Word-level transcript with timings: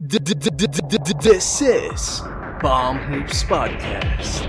This 0.00 1.62
is 1.62 2.20
Bomb 2.60 2.98
Hoops 2.98 3.44
Podcast. 3.44 4.42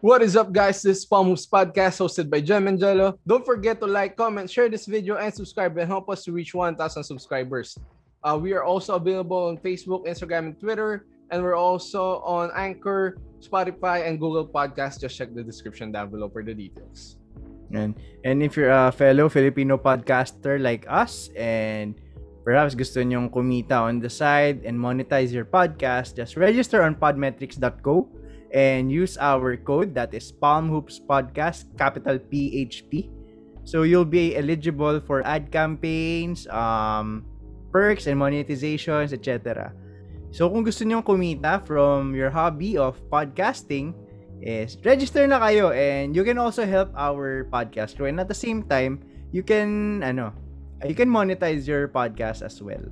What 0.00 0.22
is 0.22 0.36
up, 0.36 0.52
guys? 0.52 0.82
This 0.82 0.98
is 0.98 1.04
Palm 1.04 1.26
Hoops 1.26 1.46
Podcast 1.46 1.98
hosted 1.98 2.30
by 2.30 2.40
Jem 2.40 2.68
and 2.68 2.78
Jello. 2.78 3.18
Don't 3.26 3.44
forget 3.44 3.80
to 3.80 3.88
like, 3.88 4.14
comment, 4.14 4.48
share 4.48 4.68
this 4.68 4.86
video, 4.86 5.16
and 5.16 5.34
subscribe 5.34 5.76
and 5.76 5.88
help 5.88 6.08
us 6.08 6.22
to 6.24 6.32
reach 6.32 6.54
1,000 6.54 7.02
subscribers. 7.02 7.76
Uh, 8.22 8.38
we 8.40 8.52
are 8.52 8.62
also 8.62 8.94
available 8.94 9.48
on 9.48 9.58
Facebook, 9.58 10.06
Instagram, 10.06 10.46
and 10.46 10.60
Twitter. 10.60 11.06
And 11.30 11.42
we're 11.42 11.56
also 11.56 12.18
on 12.26 12.50
Anchor, 12.54 13.18
Spotify, 13.38 14.06
and 14.06 14.18
Google 14.18 14.46
Podcasts. 14.46 15.00
Just 15.00 15.16
check 15.16 15.34
the 15.34 15.42
description 15.42 15.92
down 15.92 16.10
below 16.10 16.28
for 16.28 16.42
the 16.42 16.54
details. 16.54 17.16
And, 17.72 17.94
and 18.24 18.42
if 18.42 18.56
you're 18.56 18.74
a 18.74 18.90
fellow 18.90 19.28
Filipino 19.28 19.78
podcaster 19.78 20.60
like 20.60 20.86
us 20.90 21.30
and 21.38 21.94
perhaps 22.42 22.74
gusto 22.74 22.98
nyong 22.98 23.30
kumita 23.30 23.78
on 23.78 24.02
the 24.02 24.10
side 24.10 24.66
and 24.66 24.74
monetize 24.74 25.30
your 25.30 25.46
podcast, 25.46 26.18
just 26.18 26.36
register 26.36 26.82
on 26.82 26.98
podmetrics.co 26.98 28.10
and 28.50 28.90
use 28.90 29.14
our 29.18 29.56
code 29.56 29.94
that 29.94 30.12
is 30.14 30.32
Palm 30.32 30.68
Hoops 30.68 30.98
Podcast, 30.98 31.70
capital 31.78 32.18
PHP. 32.18 33.08
So 33.62 33.82
you'll 33.82 34.08
be 34.08 34.34
eligible 34.34 34.98
for 34.98 35.22
ad 35.22 35.52
campaigns, 35.52 36.48
um, 36.48 37.22
perks 37.70 38.06
and 38.10 38.18
monetizations, 38.18 39.12
etc. 39.12 39.70
So 40.30 40.46
kung 40.46 40.62
gusto 40.62 40.86
niyo 40.86 41.02
kumita 41.02 41.58
from 41.66 42.14
your 42.14 42.30
hobby 42.30 42.78
of 42.78 42.98
podcasting, 43.10 43.94
is 44.40 44.80
register 44.82 45.28
na 45.28 45.36
kayo 45.36 45.68
and 45.68 46.16
you 46.16 46.24
can 46.24 46.40
also 46.40 46.64
help 46.64 46.88
our 46.96 47.44
podcast 47.52 47.96
crew. 47.96 48.08
And 48.08 48.18
at 48.18 48.28
the 48.28 48.36
same 48.36 48.64
time, 48.64 49.04
you 49.32 49.44
can 49.44 50.00
ano, 50.00 50.32
you 50.86 50.96
can 50.96 51.12
monetize 51.12 51.68
your 51.68 51.88
podcast 51.88 52.40
as 52.40 52.56
well. 52.62 52.82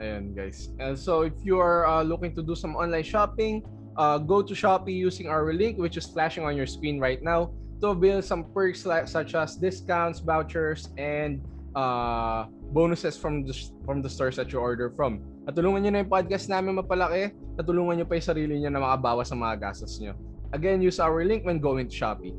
Ayan 0.00 0.32
guys. 0.32 0.70
And 0.78 0.96
so 0.96 1.26
if 1.26 1.34
you 1.42 1.58
are 1.58 1.84
uh, 1.84 2.02
looking 2.02 2.34
to 2.38 2.42
do 2.42 2.54
some 2.54 2.78
online 2.78 3.04
shopping, 3.04 3.66
uh, 3.98 4.16
go 4.18 4.40
to 4.40 4.54
Shopee 4.54 4.94
using 4.94 5.26
our 5.26 5.52
link, 5.52 5.76
which 5.76 5.98
is 5.98 6.06
flashing 6.06 6.46
on 6.46 6.56
your 6.56 6.66
screen 6.70 7.02
right 7.02 7.20
now, 7.20 7.50
to 7.82 7.94
build 7.94 8.24
some 8.24 8.46
perks 8.54 8.86
like, 8.86 9.10
such 9.10 9.34
as 9.34 9.58
discounts, 9.58 10.22
vouchers, 10.22 10.94
and 10.96 11.42
uh, 11.74 12.46
bonuses 12.70 13.18
from 13.18 13.42
the, 13.42 13.54
from 13.84 14.00
the 14.00 14.08
stores 14.08 14.36
that 14.36 14.54
you 14.54 14.62
order 14.62 14.90
from. 14.94 15.20
At 15.48 15.56
tulungan 15.56 15.80
nyo 15.80 15.90
na 15.96 16.04
yung 16.04 16.12
podcast 16.12 16.52
namin 16.52 16.76
mapalaki, 16.76 17.32
at 17.32 17.64
tulungan 17.64 17.96
nyo 17.96 18.04
pa 18.04 18.20
yung 18.20 18.28
sarili 18.28 18.54
nyo 18.60 18.68
na 18.68 18.84
makabawas 18.84 19.32
sa 19.32 19.36
mga 19.36 19.56
gastos 19.56 19.96
nyo. 19.96 20.12
Again, 20.52 20.84
use 20.84 21.00
our 21.00 21.24
link 21.24 21.48
when 21.48 21.56
going 21.56 21.88
to 21.88 21.96
Shopee. 21.96 22.36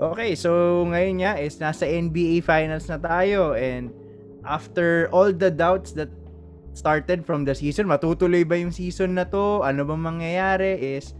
Okay, 0.00 0.34
so 0.34 0.82
ngayon 0.90 1.22
nga 1.22 1.38
is 1.38 1.62
nasa 1.62 1.86
NBA 1.86 2.42
Finals 2.42 2.90
na 2.90 2.98
tayo 2.98 3.54
and 3.54 3.94
after 4.48 5.06
all 5.14 5.30
the 5.30 5.52
doubts 5.52 5.94
that 5.94 6.10
started 6.72 7.22
from 7.26 7.44
the 7.44 7.54
season. 7.54 7.86
Matutuloy 7.86 8.46
ba 8.46 8.58
yung 8.58 8.74
season 8.74 9.14
na 9.14 9.26
to? 9.26 9.62
Ano 9.62 9.84
bang 9.86 10.02
mangyayari 10.02 10.98
is 10.98 11.14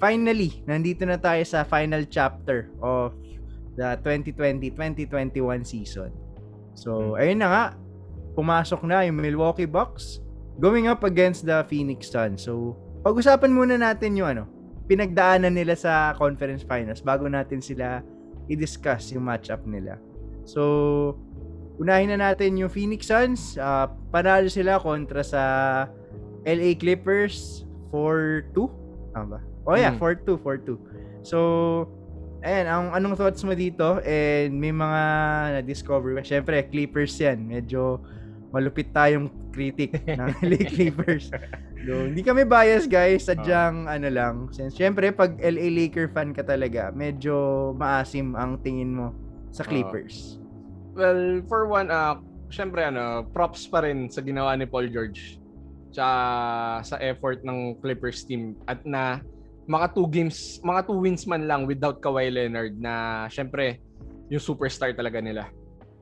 finally, 0.00 0.64
nandito 0.64 1.04
na 1.04 1.20
tayo 1.20 1.44
sa 1.44 1.64
final 1.64 2.04
chapter 2.08 2.72
of 2.80 3.14
the 3.76 3.96
2020-2021 4.02 5.64
season. 5.64 6.10
So, 6.74 7.16
ayun 7.16 7.44
na 7.44 7.48
nga. 7.48 7.64
Pumasok 8.40 8.88
na 8.88 9.04
yung 9.04 9.20
Milwaukee 9.20 9.68
Bucks 9.68 10.24
going 10.56 10.88
up 10.88 11.04
against 11.04 11.44
the 11.44 11.60
Phoenix 11.68 12.08
Suns. 12.08 12.48
So, 12.48 12.72
pag-usapan 13.04 13.52
muna 13.52 13.76
natin 13.76 14.16
yung 14.16 14.32
ano, 14.32 14.48
pinagdaanan 14.88 15.52
nila 15.52 15.76
sa 15.76 16.16
conference 16.16 16.64
finals 16.64 17.04
bago 17.04 17.28
natin 17.28 17.60
sila 17.60 18.00
i-discuss 18.48 19.12
yung 19.12 19.28
matchup 19.28 19.60
nila. 19.68 20.00
So, 20.48 21.20
unahin 21.76 22.16
na 22.16 22.32
natin 22.32 22.56
yung 22.56 22.72
Phoenix 22.72 23.12
Suns. 23.12 23.60
Uh, 23.60 23.92
panalo 24.08 24.48
sila 24.48 24.80
kontra 24.80 25.20
sa 25.20 25.42
LA 26.48 26.76
Clippers 26.80 27.68
4-2. 27.92 28.56
Tama 29.12 29.26
ba? 29.36 29.40
Oh 29.68 29.76
yeah, 29.76 29.92
mm. 29.92 30.00
4-2, 30.00 30.40
4-2. 30.40 30.80
So, 31.20 31.38
ayan, 32.40 32.66
ang 32.68 32.86
anong 32.96 33.16
thoughts 33.16 33.44
mo 33.44 33.52
dito? 33.52 34.00
And 34.04 34.56
may 34.56 34.72
mga 34.72 35.02
na-discover. 35.60 36.16
Siyempre, 36.24 36.64
Clippers 36.68 37.16
yan. 37.20 37.44
Medyo 37.44 38.00
malupit 38.50 38.90
tayong 38.90 39.30
critic 39.54 39.94
ng 40.18 40.30
LA 40.46 40.60
Clippers. 40.70 41.30
So, 41.80 42.06
hindi 42.06 42.20
kami 42.20 42.44
bias 42.44 42.84
guys, 42.84 43.24
sadyang 43.24 43.88
uh, 43.88 43.94
ano 43.96 44.08
lang. 44.12 44.34
Since 44.52 44.76
syempre 44.76 45.08
pag 45.14 45.40
LA 45.40 45.72
Laker 45.72 46.12
fan 46.12 46.36
ka 46.36 46.44
talaga, 46.44 46.92
medyo 46.92 47.70
maasim 47.78 48.36
ang 48.36 48.60
tingin 48.60 48.92
mo 48.92 49.16
sa 49.50 49.64
Clippers. 49.64 50.36
Uh, 50.36 50.40
Well, 50.90 51.46
for 51.46 51.70
one, 51.70 51.86
uh, 51.86 52.18
syempre 52.50 52.82
ano, 52.82 53.22
props 53.30 53.70
pa 53.70 53.86
rin 53.86 54.10
sa 54.10 54.20
ginawa 54.26 54.58
ni 54.58 54.66
Paul 54.66 54.90
George. 54.90 55.38
Tsaka 55.94 56.82
sa 56.82 56.96
effort 56.98 57.46
ng 57.46 57.78
Clippers 57.78 58.26
team 58.26 58.58
at 58.66 58.82
na 58.82 59.22
mga 59.70 59.94
two 59.94 60.10
games, 60.10 60.58
mga 60.66 60.90
two 60.90 60.98
wins 60.98 61.30
man 61.30 61.46
lang 61.46 61.62
without 61.66 62.02
Kawhi 62.02 62.26
Leonard 62.26 62.74
na 62.74 63.26
syempre 63.30 63.78
yung 64.26 64.42
superstar 64.42 64.90
talaga 64.98 65.22
nila. 65.22 65.46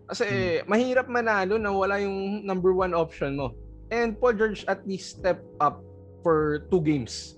Kasi 0.09 0.61
hmm. 0.61 0.67
mahirap 0.67 1.07
manalo 1.07 1.61
na 1.61 1.69
wala 1.69 2.01
yung 2.01 2.43
number 2.43 2.73
one 2.73 2.97
option 2.97 3.37
mo. 3.37 3.53
And 3.93 4.17
Paul 4.17 4.37
George 4.37 4.65
at 4.69 4.85
least 4.85 5.21
step 5.21 5.41
up 5.61 5.85
for 6.25 6.69
two 6.73 6.81
games. 6.81 7.37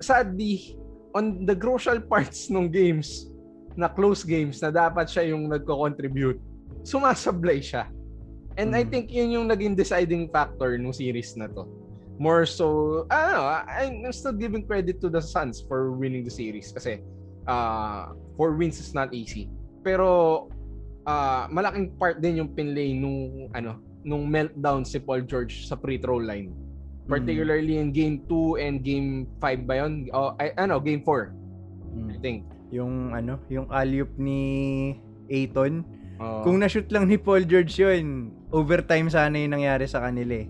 Sadly, 0.00 0.76
on 1.12 1.44
the 1.44 1.56
crucial 1.56 2.00
parts 2.10 2.48
ng 2.48 2.72
games, 2.72 3.30
na 3.78 3.88
close 3.88 4.24
games, 4.24 4.60
na 4.60 4.72
dapat 4.72 5.06
siya 5.08 5.32
yung 5.32 5.46
nagko-contribute, 5.48 6.40
sumasablay 6.82 7.62
siya. 7.62 7.86
And 8.58 8.74
mm. 8.74 8.80
I 8.80 8.84
think 8.84 9.12
yun 9.12 9.30
yung 9.30 9.46
naging 9.48 9.78
deciding 9.78 10.28
factor 10.28 10.74
ng 10.76 10.92
series 10.92 11.36
na 11.38 11.46
to. 11.54 11.64
More 12.20 12.44
so, 12.44 13.06
I 13.08 13.16
don't 13.24 13.32
know, 13.32 13.48
I'm 14.04 14.12
still 14.12 14.36
giving 14.36 14.68
credit 14.68 15.00
to 15.00 15.08
the 15.08 15.24
Suns 15.24 15.64
for 15.64 15.96
winning 15.96 16.28
the 16.28 16.34
series 16.34 16.68
kasi 16.68 17.00
uh, 17.48 18.12
four 18.36 18.52
wins 18.52 18.76
is 18.76 18.92
not 18.92 19.16
easy. 19.16 19.48
Pero 19.80 20.52
uh, 21.04 21.46
malaking 21.52 21.94
part 21.96 22.18
din 22.18 22.40
yung 22.42 22.50
pinlay 22.52 22.96
nung 22.96 23.48
ano, 23.54 23.80
nung 24.02 24.26
meltdown 24.28 24.82
si 24.84 24.98
Paul 25.00 25.24
George 25.24 25.68
sa 25.68 25.76
free 25.76 26.00
throw 26.00 26.20
line. 26.20 26.52
Particularly 27.10 27.76
mm. 27.76 27.82
in 27.82 27.88
game 27.90 28.16
2 28.28 28.62
and 28.62 28.76
game 28.86 29.26
5 29.42 29.66
ba 29.66 29.74
yun? 29.86 30.06
Oh, 30.14 30.36
I, 30.38 30.54
ano, 30.56 30.78
game 30.78 31.02
4. 31.02 31.34
Mm. 31.96 32.08
I 32.08 32.16
think. 32.22 32.38
Yung 32.70 33.10
ano, 33.10 33.42
yung 33.50 33.66
alley 33.68 34.06
ni 34.14 34.40
Aiton 35.26 35.82
Oh. 36.20 36.44
Kung 36.44 36.60
na-shoot 36.60 36.84
lang 36.92 37.08
ni 37.08 37.16
Paul 37.16 37.48
George 37.48 37.72
yun, 37.80 38.28
overtime 38.52 39.08
sana 39.08 39.40
yung 39.40 39.56
nangyari 39.56 39.88
sa 39.88 40.04
kanila 40.04 40.44
eh. 40.44 40.48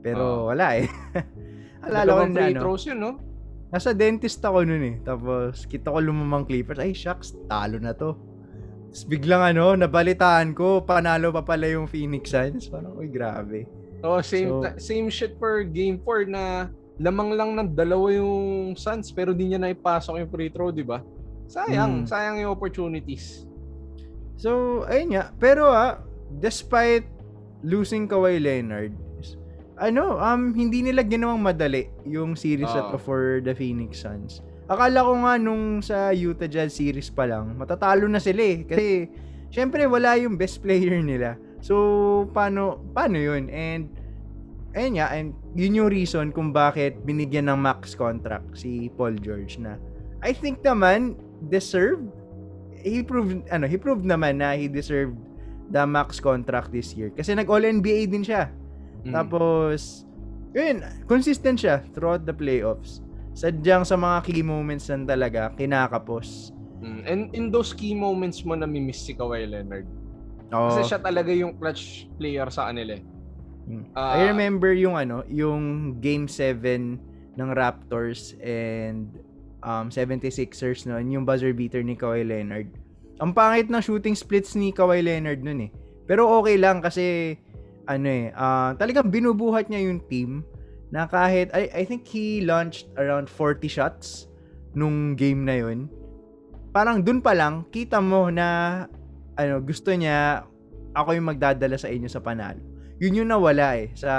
Pero 0.00 0.24
oh. 0.24 0.42
wala 0.48 0.80
eh. 0.80 0.88
Alala 1.84 2.24
ko 2.24 2.24
na 2.32 2.48
ano. 2.48 2.60
Throws 2.64 2.88
yun, 2.88 2.98
no? 3.04 3.20
Nasa 3.68 3.92
dentist 3.92 4.40
ako 4.40 4.64
nun 4.64 4.80
eh. 4.80 4.96
Tapos 5.04 5.68
kita 5.68 5.92
ko 5.92 6.00
lumamang 6.00 6.48
Clippers. 6.48 6.80
Ay, 6.80 6.96
shucks, 6.96 7.36
talo 7.52 7.76
na 7.76 7.92
to. 7.92 8.16
Tapos 8.98 9.14
biglang 9.14 9.54
ano, 9.54 9.78
nabalitaan 9.78 10.58
ko, 10.58 10.82
panalo 10.82 11.30
pa 11.30 11.46
pala 11.46 11.70
yung 11.70 11.86
Phoenix 11.86 12.34
Suns. 12.34 12.66
Parang, 12.66 12.98
uy, 12.98 13.06
grabe. 13.06 13.62
Oh, 14.02 14.18
same 14.18 14.50
so, 14.50 14.74
same 14.74 15.06
shit 15.06 15.38
for 15.38 15.62
game 15.62 16.02
4 16.02 16.26
na 16.26 16.66
lamang 16.98 17.38
lang 17.38 17.54
ng 17.54 17.78
dalawa 17.78 18.10
yung 18.10 18.74
Suns 18.74 19.14
pero 19.14 19.30
di 19.30 19.54
niya 19.54 19.62
na 19.62 19.70
ipasok 19.70 20.18
yung 20.18 20.30
free 20.34 20.50
throw, 20.50 20.74
di 20.74 20.82
ba? 20.82 20.98
Sayang, 21.46 22.02
hmm. 22.02 22.06
sayang 22.10 22.42
yung 22.42 22.50
opportunities. 22.50 23.46
So, 24.34 24.82
ayun 24.90 25.14
nga. 25.14 25.30
Pero 25.38 25.70
ah, 25.70 26.02
despite 26.42 27.06
losing 27.62 28.10
Kawhi 28.10 28.42
Leonard, 28.42 28.98
ano, 29.78 30.18
um, 30.18 30.50
hindi 30.58 30.82
nila 30.82 31.06
ginawang 31.06 31.38
madali 31.38 31.86
yung 32.02 32.34
series 32.34 32.74
uh. 32.74 32.82
at 32.82 32.86
ah. 32.90 32.98
for 32.98 33.38
the 33.46 33.54
Phoenix 33.54 34.02
Suns. 34.02 34.42
Akala 34.68 35.00
ko 35.00 35.12
nga 35.24 35.34
nung 35.40 35.80
sa 35.80 36.12
Utah 36.12 36.48
Jazz 36.48 36.76
series 36.76 37.08
pa 37.08 37.24
lang, 37.24 37.56
matatalo 37.56 38.04
na 38.04 38.20
sila 38.20 38.44
eh. 38.44 38.58
Kasi, 38.68 39.08
syempre, 39.48 39.88
wala 39.88 40.20
yung 40.20 40.36
best 40.36 40.60
player 40.60 41.00
nila. 41.00 41.40
So, 41.64 42.28
paano, 42.36 42.78
paano 42.92 43.16
yun? 43.16 43.48
And, 43.48 43.88
ayun 44.76 45.00
nga, 45.00 45.08
and 45.16 45.32
yun 45.56 45.74
yung 45.74 45.90
reason 45.90 46.30
kung 46.30 46.52
bakit 46.52 47.00
binigyan 47.02 47.48
ng 47.48 47.58
max 47.58 47.96
contract 47.96 48.54
si 48.54 48.92
Paul 48.94 49.16
George 49.18 49.56
na 49.58 49.80
I 50.22 50.34
think 50.34 50.60
naman, 50.62 51.18
deserved 51.48 52.10
he 52.82 53.02
proved 53.02 53.42
ano, 53.50 53.66
he 53.66 53.78
proved 53.78 54.06
naman 54.06 54.38
na 54.42 54.54
he 54.54 54.70
deserved 54.70 55.18
the 55.70 55.82
max 55.86 56.18
contract 56.22 56.70
this 56.70 56.94
year 56.94 57.10
kasi 57.14 57.34
nag 57.34 57.50
All 57.50 57.62
NBA 57.62 58.10
din 58.10 58.22
siya. 58.22 58.50
Mm. 59.06 59.14
Tapos 59.14 60.06
yun, 60.54 60.82
consistent 61.06 61.58
siya 61.58 61.82
throughout 61.94 62.26
the 62.26 62.34
playoffs. 62.34 63.02
Sadyang 63.38 63.86
sa 63.86 63.94
mga 63.94 64.26
key 64.26 64.42
moments 64.42 64.90
lang 64.90 65.06
talaga 65.06 65.54
kinakapos. 65.54 66.50
Mm. 66.82 67.00
And 67.06 67.20
in 67.30 67.44
those 67.54 67.70
key 67.70 67.94
moments 67.94 68.42
mo 68.42 68.58
nami-miss 68.58 68.98
si 68.98 69.14
Kawhi 69.14 69.46
Leonard. 69.46 69.86
Oh. 70.50 70.74
Kasi 70.74 70.90
siya 70.90 70.98
talaga 70.98 71.30
yung 71.30 71.54
clutch 71.54 72.10
player 72.18 72.50
sa 72.50 72.66
kanila. 72.66 72.98
Mm. 73.70 73.94
Uh, 73.94 74.10
I 74.18 74.26
remember 74.34 74.74
yung 74.74 74.98
ano, 74.98 75.22
yung 75.30 75.94
game 76.02 76.26
7 76.26 76.98
ng 77.38 77.50
Raptors 77.54 78.34
and 78.42 79.14
um, 79.62 79.86
76ers 79.86 80.90
noon, 80.90 81.06
yung 81.06 81.22
buzzer 81.22 81.54
beater 81.54 81.86
ni 81.86 81.94
Kawhi 81.94 82.26
Leonard. 82.26 82.74
Ang 83.22 83.38
pangit 83.38 83.70
ng 83.70 83.78
shooting 83.78 84.18
splits 84.18 84.58
ni 84.58 84.74
Kawhi 84.74 84.98
Leonard 84.98 85.46
noon 85.46 85.70
eh. 85.70 85.70
Pero 86.10 86.26
okay 86.42 86.58
lang 86.58 86.82
kasi 86.82 87.38
ano 87.86 88.10
eh, 88.10 88.34
uh, 88.34 88.74
talagang 88.74 89.14
binubuhat 89.14 89.70
niya 89.70 89.86
yung 89.86 90.02
team 90.10 90.42
na 90.88 91.04
kahit 91.04 91.52
I, 91.52 91.68
I 91.72 91.82
think 91.84 92.08
he 92.08 92.40
launched 92.44 92.88
around 92.96 93.28
40 93.28 93.68
shots 93.68 94.28
nung 94.72 95.16
game 95.16 95.44
na 95.44 95.60
yun. 95.60 95.88
Parang 96.72 97.04
dun 97.04 97.20
pa 97.20 97.32
lang 97.36 97.68
kita 97.68 98.00
mo 98.00 98.28
na 98.32 98.84
ano 99.36 99.60
gusto 99.62 99.92
niya 99.92 100.44
ako 100.96 101.14
yung 101.14 101.28
magdadala 101.30 101.76
sa 101.76 101.92
inyo 101.92 102.08
sa 102.08 102.22
panalo. 102.24 102.60
Yun 102.98 103.22
yung 103.22 103.30
nawala 103.30 103.78
eh 103.78 103.94
sa 103.94 104.12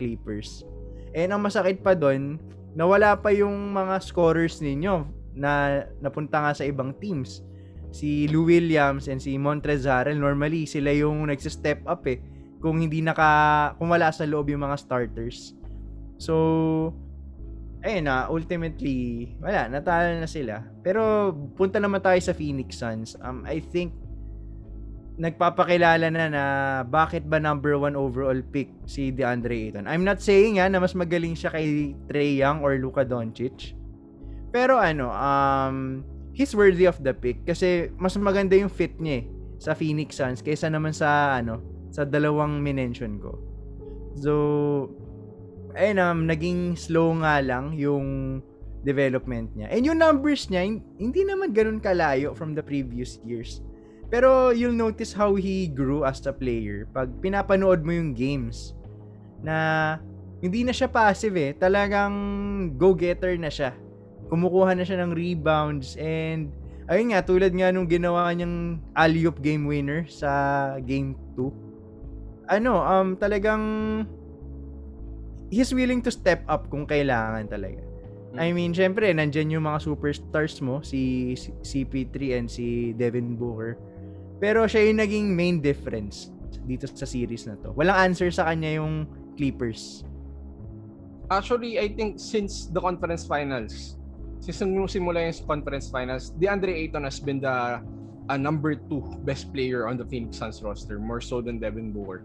Clippers. 0.00 0.64
And 1.12 1.34
ang 1.34 1.44
masakit 1.44 1.84
pa 1.84 1.92
doon, 1.92 2.40
nawala 2.72 3.18
pa 3.20 3.34
yung 3.34 3.74
mga 3.74 4.00
scorers 4.00 4.64
ninyo 4.64 5.04
na 5.36 5.84
napunta 6.00 6.40
nga 6.40 6.52
sa 6.56 6.64
ibang 6.64 6.96
teams. 6.96 7.44
Si 7.92 8.28
Lou 8.28 8.48
Williams 8.48 9.08
and 9.08 9.20
si 9.20 9.36
Montrezl 9.36 9.88
Harrell, 9.88 10.20
normally 10.20 10.64
sila 10.68 10.92
yung 10.92 11.28
nagsi-step 11.28 11.84
up 11.88 12.04
eh 12.08 12.20
kung 12.58 12.82
hindi 12.82 13.00
naka 13.00 13.72
kung 13.78 13.92
wala 13.92 14.10
sa 14.10 14.26
loob 14.26 14.50
yung 14.50 14.64
mga 14.64 14.76
starters. 14.80 15.57
So 16.18 16.34
ayun 17.86 18.10
na 18.10 18.26
ultimately 18.26 19.32
wala 19.38 19.70
natalo 19.70 20.18
na 20.18 20.28
sila. 20.28 20.66
Pero 20.82 21.32
punta 21.54 21.78
naman 21.78 22.02
tayo 22.02 22.18
sa 22.18 22.34
Phoenix 22.34 22.78
Suns. 22.78 23.14
Um 23.22 23.46
I 23.46 23.62
think 23.62 23.94
nagpapakilala 25.18 26.14
na 26.14 26.30
na 26.30 26.44
bakit 26.86 27.26
ba 27.26 27.42
number 27.42 27.74
one 27.74 27.98
overall 27.98 28.38
pick 28.54 28.70
si 28.86 29.10
DeAndre 29.10 29.70
Ayton. 29.70 29.90
I'm 29.90 30.06
not 30.06 30.22
saying 30.22 30.62
ha, 30.62 30.70
na 30.70 30.78
mas 30.78 30.94
magaling 30.94 31.34
siya 31.34 31.50
kay 31.50 31.98
Trey 32.06 32.38
Young 32.38 32.62
or 32.62 32.78
Luka 32.78 33.02
Doncic. 33.02 33.74
Pero 34.54 34.78
ano, 34.78 35.10
um, 35.10 36.06
he's 36.30 36.54
worthy 36.54 36.86
of 36.86 37.02
the 37.02 37.10
pick 37.10 37.42
kasi 37.42 37.90
mas 37.98 38.14
maganda 38.14 38.54
yung 38.54 38.70
fit 38.70 38.94
niya 39.02 39.20
eh, 39.20 39.24
sa 39.58 39.74
Phoenix 39.74 40.14
Suns 40.14 40.38
kaysa 40.38 40.70
naman 40.70 40.94
sa 40.94 41.42
ano, 41.42 41.58
sa 41.90 42.06
dalawang 42.06 42.62
minention 42.62 43.18
ko. 43.18 43.34
So, 44.14 44.32
ayun 45.76 45.98
um, 46.00 46.18
naging 46.24 46.76
slow 46.78 47.12
nga 47.20 47.42
lang 47.42 47.74
yung 47.76 48.38
development 48.86 49.52
niya. 49.58 49.68
And 49.74 49.82
yung 49.84 49.98
numbers 50.00 50.48
niya, 50.48 50.64
hindi 50.96 51.22
naman 51.26 51.52
ganun 51.52 51.82
kalayo 51.82 52.32
from 52.32 52.54
the 52.54 52.62
previous 52.62 53.18
years 53.26 53.60
pero 54.08 54.50
you'll 54.56 54.76
notice 54.76 55.12
how 55.12 55.36
he 55.36 55.68
grew 55.68 56.04
as 56.08 56.24
a 56.24 56.32
player 56.32 56.88
pag 56.96 57.12
pinapanood 57.20 57.84
mo 57.84 57.92
yung 57.92 58.16
games 58.16 58.72
na 59.44 59.96
hindi 60.40 60.64
na 60.64 60.72
siya 60.72 60.88
passive 60.88 61.36
eh. 61.36 61.52
Talagang 61.52 62.14
go-getter 62.80 63.36
na 63.36 63.52
siya. 63.52 63.76
Kumukuha 64.32 64.72
na 64.72 64.84
siya 64.84 65.04
ng 65.04 65.12
rebounds 65.12 66.00
and 66.00 66.48
ayun 66.88 67.12
nga, 67.12 67.20
tulad 67.20 67.52
nga 67.52 67.68
nung 67.68 67.84
ginawa 67.84 68.32
niyang 68.32 68.80
alley 68.96 69.28
game 69.44 69.68
winner 69.68 70.08
sa 70.08 70.80
game 70.80 71.12
2. 71.36 72.48
Ano, 72.48 72.80
um, 72.80 73.12
talagang 73.12 73.64
he's 75.48 75.72
willing 75.72 76.00
to 76.04 76.12
step 76.12 76.44
up 76.48 76.68
kung 76.68 76.84
kailangan 76.84 77.48
talaga. 77.48 77.80
I 78.36 78.52
mean, 78.52 78.76
syempre, 78.76 79.08
nandyan 79.08 79.48
yung 79.48 79.64
mga 79.64 79.88
superstars 79.88 80.60
mo, 80.60 80.84
si 80.84 81.32
CP3 81.64 82.36
and 82.36 82.46
si 82.46 82.92
Devin 82.92 83.40
Booker. 83.40 83.80
Pero 84.38 84.68
siya 84.68 84.84
yung 84.92 85.00
naging 85.00 85.26
main 85.32 85.58
difference 85.64 86.30
dito 86.68 86.84
sa 86.84 87.08
series 87.08 87.48
na 87.48 87.56
to. 87.64 87.72
Walang 87.72 88.12
answer 88.12 88.28
sa 88.28 88.52
kanya 88.52 88.78
yung 88.78 89.08
Clippers. 89.40 90.04
Actually, 91.32 91.80
I 91.80 91.88
think 91.88 92.20
since 92.20 92.68
the 92.68 92.80
conference 92.80 93.24
finals, 93.24 93.96
since 94.44 94.60
nung 94.60 94.88
simula 94.88 95.24
yung 95.24 95.34
conference 95.48 95.88
finals, 95.88 96.36
DeAndre 96.36 96.74
Ayton 96.86 97.04
has 97.08 97.18
been 97.18 97.40
the 97.40 97.80
uh, 98.28 98.36
number 98.36 98.76
two 98.76 99.00
best 99.24 99.52
player 99.52 99.88
on 99.88 99.96
the 99.96 100.04
Phoenix 100.04 100.36
Suns 100.38 100.60
roster, 100.60 101.00
more 101.00 101.20
so 101.20 101.40
than 101.40 101.58
Devin 101.58 101.92
Booker. 101.92 102.24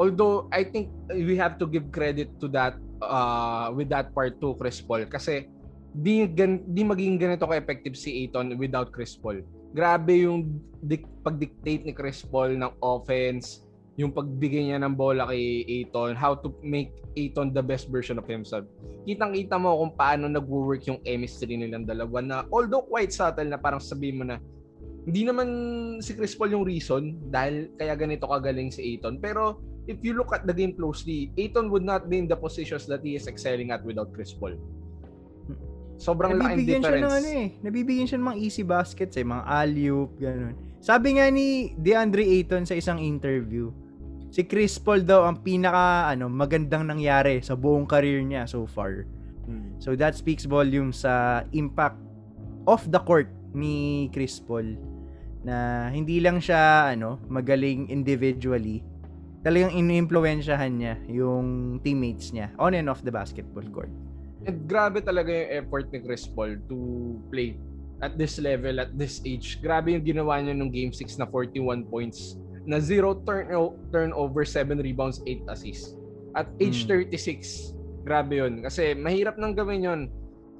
Although, 0.00 0.48
I 0.48 0.64
think 0.64 0.88
we 1.12 1.36
have 1.36 1.60
to 1.60 1.68
give 1.68 1.92
credit 1.92 2.40
to 2.40 2.48
that 2.56 2.80
uh, 3.04 3.68
with 3.76 3.92
that 3.92 4.16
part 4.16 4.40
to 4.40 4.56
Chris 4.56 4.80
Paul 4.80 5.04
kasi 5.04 5.44
di, 5.92 6.24
gan, 6.24 6.64
di 6.64 6.80
maging 6.80 7.20
ganito 7.20 7.44
ka-effective 7.44 7.92
si 7.92 8.24
Ayton 8.24 8.56
without 8.56 8.88
Chris 8.88 9.12
Paul 9.12 9.44
grabe 9.70 10.26
yung 10.26 10.60
dik- 10.82 11.22
pag-dictate 11.22 11.86
ni 11.86 11.92
Chris 11.94 12.26
Paul 12.26 12.58
ng 12.58 12.72
offense, 12.82 13.62
yung 13.94 14.10
pagbigay 14.10 14.70
niya 14.70 14.82
ng 14.82 14.94
bola 14.98 15.30
kay 15.30 15.62
Aiton, 15.66 16.18
how 16.18 16.34
to 16.34 16.50
make 16.62 16.90
Aiton 17.14 17.54
the 17.54 17.62
best 17.62 17.90
version 17.90 18.18
of 18.18 18.26
himself. 18.26 18.66
Kitang-kita 19.06 19.58
mo 19.58 19.78
kung 19.82 19.92
paano 19.94 20.26
nagwo-work 20.26 20.86
yung 20.90 21.00
chemistry 21.02 21.54
nilang 21.54 21.86
dalawa 21.86 22.18
na 22.22 22.36
although 22.50 22.86
quite 22.86 23.14
subtle 23.14 23.46
na 23.46 23.58
parang 23.58 23.82
sabihin 23.82 24.18
mo 24.22 24.24
na 24.26 24.38
hindi 25.08 25.24
naman 25.24 25.48
si 26.04 26.12
Chris 26.12 26.36
Paul 26.36 26.52
yung 26.52 26.66
reason 26.66 27.16
dahil 27.32 27.72
kaya 27.80 27.96
ganito 27.96 28.28
kagaling 28.28 28.68
si 28.68 28.94
Aiton. 28.94 29.16
Pero 29.18 29.58
if 29.90 29.98
you 30.06 30.14
look 30.14 30.30
at 30.30 30.46
the 30.46 30.54
game 30.54 30.78
closely, 30.78 31.34
Aiton 31.34 31.66
would 31.74 31.82
not 31.82 32.06
be 32.06 32.22
in 32.22 32.30
the 32.30 32.38
positions 32.38 32.86
that 32.86 33.02
he 33.02 33.18
is 33.18 33.26
excelling 33.26 33.74
at 33.74 33.82
without 33.82 34.14
Chris 34.14 34.30
Paul. 34.30 34.54
Sobrang 35.98 36.38
laking 36.38 36.64
difference. 36.64 36.96
Siya 36.96 37.10
ng 37.10 37.16
ano 37.18 37.28
eh. 37.28 37.48
Nabibigyan 37.60 38.06
siya 38.06 38.18
ng 38.22 38.28
mga 38.32 38.38
easy 38.40 38.64
baskets 38.64 39.18
eh, 39.18 39.26
mga 39.26 39.44
alley-oop, 39.44 40.10
ganun. 40.16 40.54
Sabi 40.80 41.20
nga 41.20 41.28
ni 41.28 41.76
DeAndre 41.76 42.24
Ayton 42.24 42.64
sa 42.64 42.72
isang 42.72 42.96
interview, 42.96 43.68
si 44.32 44.46
Chris 44.46 44.80
Paul 44.80 45.04
daw 45.04 45.28
ang 45.28 45.44
pinaka 45.44 46.08
ano 46.08 46.30
magandang 46.30 46.88
nangyari 46.88 47.44
sa 47.44 47.52
buong 47.52 47.84
career 47.84 48.24
niya 48.24 48.48
so 48.48 48.64
far. 48.64 49.04
Hmm. 49.44 49.76
So 49.76 49.92
that 49.98 50.16
speaks 50.16 50.48
volume 50.48 50.94
sa 50.96 51.44
impact 51.52 52.00
off 52.64 52.88
the 52.88 53.02
court 53.02 53.28
ni 53.52 54.08
Chris 54.08 54.40
Paul 54.40 54.78
na 55.44 55.88
hindi 55.92 56.16
lang 56.20 56.40
siya 56.40 56.96
ano 56.96 57.20
magaling 57.28 57.92
individually 57.92 58.80
talagang 59.40 59.72
iniimpluwensyahan 59.72 60.72
niya 60.76 60.94
yung 61.08 61.78
teammates 61.80 62.32
niya 62.32 62.52
on 62.60 62.76
and 62.76 62.88
off 62.92 63.00
the 63.00 63.12
basketball 63.12 63.64
court. 63.72 63.92
And 64.44 64.64
grabe 64.68 65.04
talaga 65.04 65.32
yung 65.32 65.64
effort 65.64 65.92
ni 65.92 66.00
Chris 66.00 66.24
Paul 66.28 66.60
to 66.68 66.76
play 67.28 67.56
at 68.00 68.16
this 68.16 68.40
level, 68.40 68.80
at 68.80 68.96
this 68.96 69.20
age. 69.24 69.60
Grabe 69.60 69.92
yung 69.92 70.04
ginawa 70.04 70.40
niya 70.40 70.56
nung 70.56 70.72
Game 70.72 70.92
6 70.92 71.20
na 71.20 71.28
41 71.28 71.84
points, 71.88 72.40
na 72.64 72.80
0 72.80 73.20
turn 73.24 73.48
turnover, 73.92 74.44
7 74.44 74.80
rebounds, 74.80 75.20
8 75.24 75.44
assists. 75.52 75.96
At 76.32 76.48
age 76.60 76.88
mm. 76.88 77.12
36, 77.12 77.76
grabe 78.04 78.40
yun. 78.40 78.64
Kasi 78.64 78.96
mahirap 78.96 79.36
nang 79.36 79.52
gawin 79.52 79.84
yun. 79.84 80.00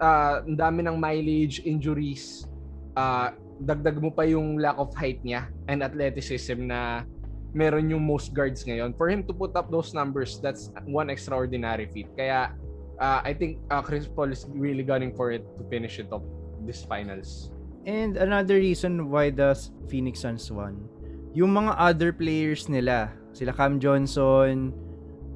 Uh, 0.00 0.40
ang 0.44 0.56
dami 0.56 0.80
ng 0.84 0.96
mileage, 0.96 1.60
injuries, 1.64 2.48
uh, 2.96 3.32
dagdag 3.60 4.00
mo 4.00 4.08
pa 4.08 4.24
yung 4.24 4.56
lack 4.56 4.76
of 4.80 4.88
height 4.96 5.20
niya 5.20 5.52
and 5.68 5.84
athleticism 5.84 6.64
na 6.64 7.04
meron 7.52 7.90
yung 7.90 8.02
most 8.06 8.32
guards 8.32 8.62
ngayon. 8.64 8.94
For 8.94 9.10
him 9.10 9.26
to 9.26 9.32
put 9.34 9.54
up 9.56 9.70
those 9.70 9.94
numbers, 9.94 10.38
that's 10.38 10.70
one 10.86 11.10
extraordinary 11.10 11.86
feat. 11.90 12.08
Kaya 12.14 12.54
uh, 13.00 13.20
I 13.24 13.32
think 13.34 13.58
uh, 13.72 13.82
Chris 13.82 14.06
Paul 14.06 14.30
is 14.30 14.46
really 14.52 14.84
gunning 14.84 15.16
for 15.16 15.32
it 15.32 15.42
to 15.58 15.62
finish 15.66 15.98
it 15.98 16.12
up 16.12 16.22
this 16.62 16.84
finals. 16.84 17.50
And 17.88 18.20
another 18.20 18.60
reason 18.60 19.08
why 19.08 19.32
the 19.32 19.56
Phoenix 19.88 20.20
Suns 20.20 20.52
won, 20.52 20.84
yung 21.32 21.56
mga 21.56 21.74
other 21.80 22.12
players 22.12 22.68
nila, 22.68 23.08
sila 23.32 23.56
Cam 23.56 23.80
Johnson, 23.80 24.76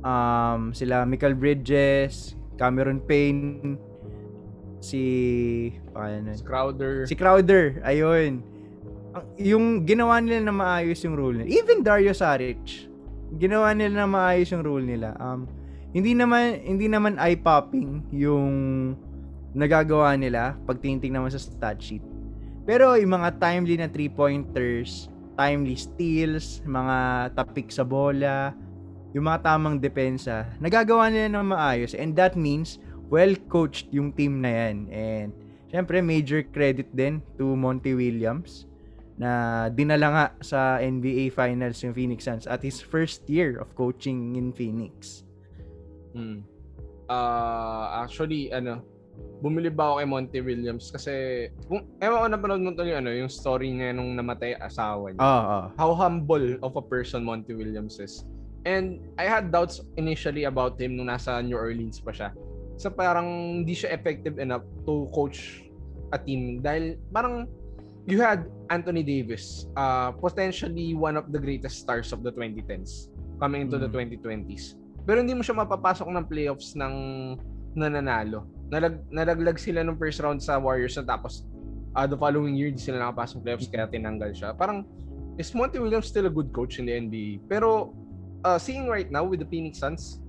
um, 0.05 0.77
sila 0.77 1.09
Michael 1.09 1.35
Bridges, 1.35 2.37
Cameron 2.61 3.01
Payne, 3.01 3.81
si 4.85 5.73
paano, 5.97 6.37
si 6.37 6.45
Crowder. 6.45 6.95
Si 7.09 7.17
Crowder, 7.17 7.81
ayun. 7.81 8.45
Yung 9.39 9.87
ginawa 9.87 10.19
nila 10.19 10.51
na 10.51 10.55
maayos 10.55 10.99
yung 11.07 11.15
rule 11.15 11.43
nila. 11.43 11.51
Even 11.51 11.87
Dario 11.87 12.11
Saric, 12.11 12.91
ginawa 13.39 13.75
nila 13.75 14.05
na 14.05 14.09
maayos 14.11 14.51
yung 14.51 14.65
rule 14.67 14.85
nila. 14.85 15.15
Um, 15.19 15.47
hindi 15.95 16.15
naman 16.15 16.59
hindi 16.67 16.91
naman 16.91 17.19
eye-popping 17.19 18.11
yung 18.11 18.53
nagagawa 19.55 20.19
nila 20.19 20.59
pag 20.67 20.83
tinitingnan 20.83 21.23
naman 21.23 21.35
sa 21.35 21.39
stat 21.39 21.79
sheet. 21.79 22.03
Pero 22.67 22.99
yung 22.99 23.15
mga 23.15 23.39
timely 23.39 23.79
na 23.79 23.87
three-pointers, 23.87 25.07
timely 25.39 25.79
steals, 25.79 26.65
mga 26.67 27.31
tapik 27.39 27.71
sa 27.71 27.87
bola, 27.87 28.51
yung 29.15 29.31
mga 29.31 29.47
tamang 29.47 29.79
depensa, 29.79 30.51
nagagawa 30.59 31.07
nila 31.07 31.39
ng 31.39 31.47
maayos. 31.55 31.95
And 31.95 32.19
that 32.19 32.35
means, 32.35 32.83
well-coached 33.13 33.95
yung 33.95 34.11
team 34.17 34.43
na 34.43 34.51
yan. 34.51 34.77
And, 34.91 35.31
syempre, 35.71 36.03
major 36.03 36.43
credit 36.43 36.91
din 36.91 37.23
to 37.39 37.55
Monty 37.55 37.95
Williams 37.95 38.67
na 39.15 39.31
dinala 39.71 40.09
nga 40.11 40.27
sa 40.43 40.83
NBA 40.83 41.31
Finals 41.31 41.79
yung 41.87 41.95
Phoenix 41.95 42.27
Suns 42.27 42.47
at 42.51 42.63
his 42.63 42.83
first 42.83 43.23
year 43.31 43.63
of 43.63 43.71
coaching 43.79 44.35
in 44.35 44.51
Phoenix. 44.51 45.23
Mm. 46.19 46.43
Uh, 47.07 48.03
actually, 48.03 48.51
ano, 48.51 48.83
bumili 49.39 49.71
ba 49.71 49.93
ako 49.93 49.95
kay 50.03 50.09
Monty 50.09 50.41
Williams 50.43 50.91
kasi 50.91 51.47
kung 51.71 51.87
ewan 52.03 52.27
ko 52.27 52.27
napanood 52.27 52.63
mo 52.65 52.71
yung 52.83 53.07
ano 53.07 53.11
yung 53.15 53.31
story 53.31 53.71
niya 53.71 53.95
nung 53.95 54.19
namatay 54.19 54.59
asawa 54.59 55.15
niya. 55.15 55.23
Oh, 55.23 55.43
oh. 55.47 55.65
How 55.79 55.91
humble 55.95 56.59
of 56.67 56.75
a 56.75 56.83
person 56.83 57.23
Monty 57.23 57.55
Williams 57.55 58.03
is. 58.03 58.27
And 58.65 59.05
I 59.21 59.29
had 59.29 59.53
doubts 59.53 59.85
initially 60.01 60.49
about 60.49 60.81
him 60.81 60.97
nung 60.97 61.13
nasa 61.13 61.39
New 61.45 61.55
Orleans 61.55 62.01
pa 62.01 62.11
siya. 62.11 62.33
sa 62.75 62.91
parang 62.91 63.63
hindi 63.63 63.75
siya 63.75 63.95
effective 63.95 64.39
enough 64.43 64.67
to 64.83 65.07
coach 65.15 65.63
a 66.11 66.19
team 66.19 66.59
dahil 66.63 66.99
parang 67.15 67.47
you 68.07 68.21
had 68.21 68.45
Anthony 68.69 69.03
Davis, 69.03 69.67
uh, 69.77 70.13
potentially 70.13 70.95
one 70.95 71.17
of 71.17 71.33
the 71.33 71.39
greatest 71.41 71.81
stars 71.81 72.13
of 72.13 72.23
the 72.23 72.33
2010s 72.33 73.09
coming 73.41 73.69
into 73.69 73.77
mm. 73.77 73.89
the 73.89 73.91
2020s. 73.91 74.77
Pero 75.05 75.21
hindi 75.21 75.37
mo 75.37 75.45
siya 75.45 75.57
mapapasok 75.57 76.09
ng 76.09 76.25
playoffs 76.29 76.73
ng 76.77 76.95
nananalo. 77.77 78.49
Nalag, 78.73 79.05
nalaglag 79.13 79.61
sila 79.61 79.85
nung 79.85 80.01
first 80.01 80.21
round 80.21 80.41
sa 80.41 80.57
Warriors 80.57 80.97
na 80.97 81.05
tapos 81.05 81.45
uh, 81.93 82.09
the 82.09 82.17
following 82.17 82.57
year 82.57 82.73
di 82.73 82.81
sila 82.81 83.01
nakapasok 83.01 83.45
playoffs 83.45 83.69
kaya 83.69 83.89
tinanggal 83.89 84.33
siya. 84.33 84.57
Parang 84.57 84.89
is 85.37 85.53
Monty 85.53 85.81
Williams 85.81 86.09
still 86.09 86.29
a 86.29 86.33
good 86.33 86.53
coach 86.53 86.81
in 86.81 86.89
the 86.89 86.95
NBA? 86.97 87.45
Pero 87.49 87.93
uh, 88.45 88.57
seeing 88.57 88.89
right 88.89 89.09
now 89.13 89.25
with 89.25 89.45
the 89.45 89.49
Phoenix 89.49 89.81
Suns, 89.81 90.25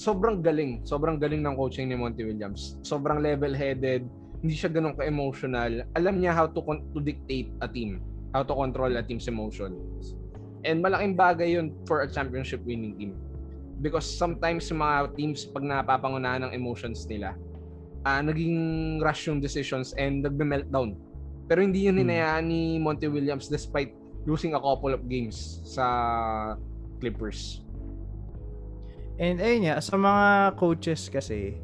sobrang 0.00 0.40
galing. 0.40 0.80
Sobrang 0.88 1.20
galing 1.20 1.44
ng 1.44 1.56
coaching 1.56 1.92
ni 1.92 1.96
Monty 1.96 2.24
Williams. 2.24 2.80
Sobrang 2.80 3.20
level-headed 3.20 4.08
hindi 4.40 4.54
siya 4.56 4.72
ganun 4.72 4.96
ka-emotional. 4.96 5.84
Alam 5.96 6.20
niya 6.20 6.32
how 6.32 6.48
to, 6.48 6.60
to 6.64 7.00
dictate 7.00 7.52
a 7.60 7.68
team, 7.68 8.00
how 8.32 8.40
to 8.40 8.52
control 8.56 8.92
a 8.96 9.04
team's 9.04 9.28
emotions. 9.28 10.16
And 10.64 10.80
malaking 10.80 11.16
bagay 11.16 11.56
yun 11.56 11.76
for 11.84 12.04
a 12.04 12.08
championship 12.08 12.64
winning 12.64 12.96
team. 12.96 13.12
Because 13.80 14.04
sometimes 14.04 14.68
yung 14.68 14.84
mga 14.84 15.16
teams, 15.16 15.48
pag 15.48 15.64
napapangunahan 15.64 16.44
ng 16.48 16.52
emotions 16.52 17.08
nila, 17.08 17.36
uh, 18.04 18.20
naging 18.20 19.00
rush 19.00 19.28
yung 19.28 19.40
decisions 19.40 19.92
and 19.96 20.24
nagbe-meltdown. 20.24 20.96
Pero 21.48 21.64
hindi 21.64 21.88
yun 21.88 21.96
hmm. 21.96 22.04
hinayaan 22.08 22.44
ni 22.48 22.76
Monty 22.80 23.08
Williams 23.08 23.48
despite 23.48 23.92
losing 24.28 24.52
a 24.56 24.60
couple 24.60 24.92
of 24.92 25.08
games 25.08 25.64
sa 25.64 26.56
Clippers. 27.00 27.64
And 29.20 29.40
ayun 29.40 29.68
nga, 29.68 29.80
sa 29.84 30.00
mga 30.00 30.56
coaches 30.56 31.08
kasi, 31.12 31.60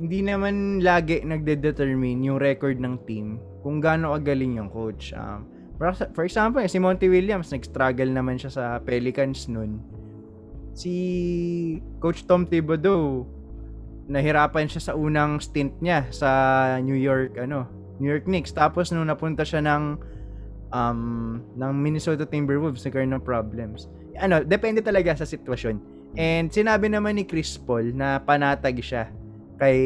hindi 0.00 0.24
naman 0.24 0.80
lagi 0.80 1.20
nagde-determine 1.20 2.24
yung 2.24 2.40
record 2.40 2.80
ng 2.80 3.04
team 3.04 3.36
kung 3.60 3.84
gaano 3.84 4.16
kagaling 4.16 4.56
yung 4.56 4.72
coach. 4.72 5.12
Um, 5.12 5.44
for, 5.76 6.24
example, 6.24 6.64
si 6.64 6.80
Monty 6.80 7.12
Williams, 7.12 7.52
nag-struggle 7.52 8.08
naman 8.08 8.40
siya 8.40 8.48
sa 8.48 8.64
Pelicans 8.80 9.44
noon. 9.52 9.76
Si 10.72 10.94
Coach 12.00 12.24
Tom 12.24 12.48
Thibodeau, 12.48 13.28
nahirapan 14.08 14.72
siya 14.72 14.90
sa 14.90 14.92
unang 14.96 15.36
stint 15.36 15.76
niya 15.84 16.08
sa 16.08 16.28
New 16.80 16.96
York, 16.96 17.36
ano, 17.36 17.68
New 18.00 18.08
York 18.08 18.24
Knicks. 18.24 18.56
Tapos 18.56 18.88
nung 18.96 19.04
napunta 19.04 19.44
siya 19.44 19.60
ng 19.60 20.00
um, 20.72 21.00
ng 21.60 21.72
Minnesota 21.76 22.24
Timberwolves, 22.24 22.80
nagkaroon 22.88 23.12
ng 23.12 23.20
problems. 23.20 23.84
Ano, 24.16 24.40
depende 24.40 24.80
talaga 24.80 25.12
sa 25.12 25.28
sitwasyon. 25.28 25.76
And 26.16 26.48
sinabi 26.48 26.88
naman 26.88 27.20
ni 27.20 27.28
Chris 27.28 27.54
Paul 27.60 27.92
na 27.92 28.18
panatag 28.18 28.80
siya 28.80 29.12
kay 29.60 29.78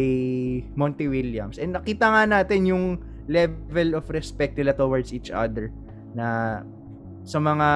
Monty 0.79 1.11
Williams. 1.11 1.59
And 1.59 1.75
nakita 1.75 2.07
nga 2.07 2.23
natin 2.31 2.71
yung 2.71 3.03
level 3.27 3.99
of 3.99 4.07
respect 4.15 4.55
nila 4.55 4.71
towards 4.79 5.11
each 5.11 5.35
other 5.35 5.75
na 6.15 6.63
sa 7.27 7.43
mga 7.43 7.69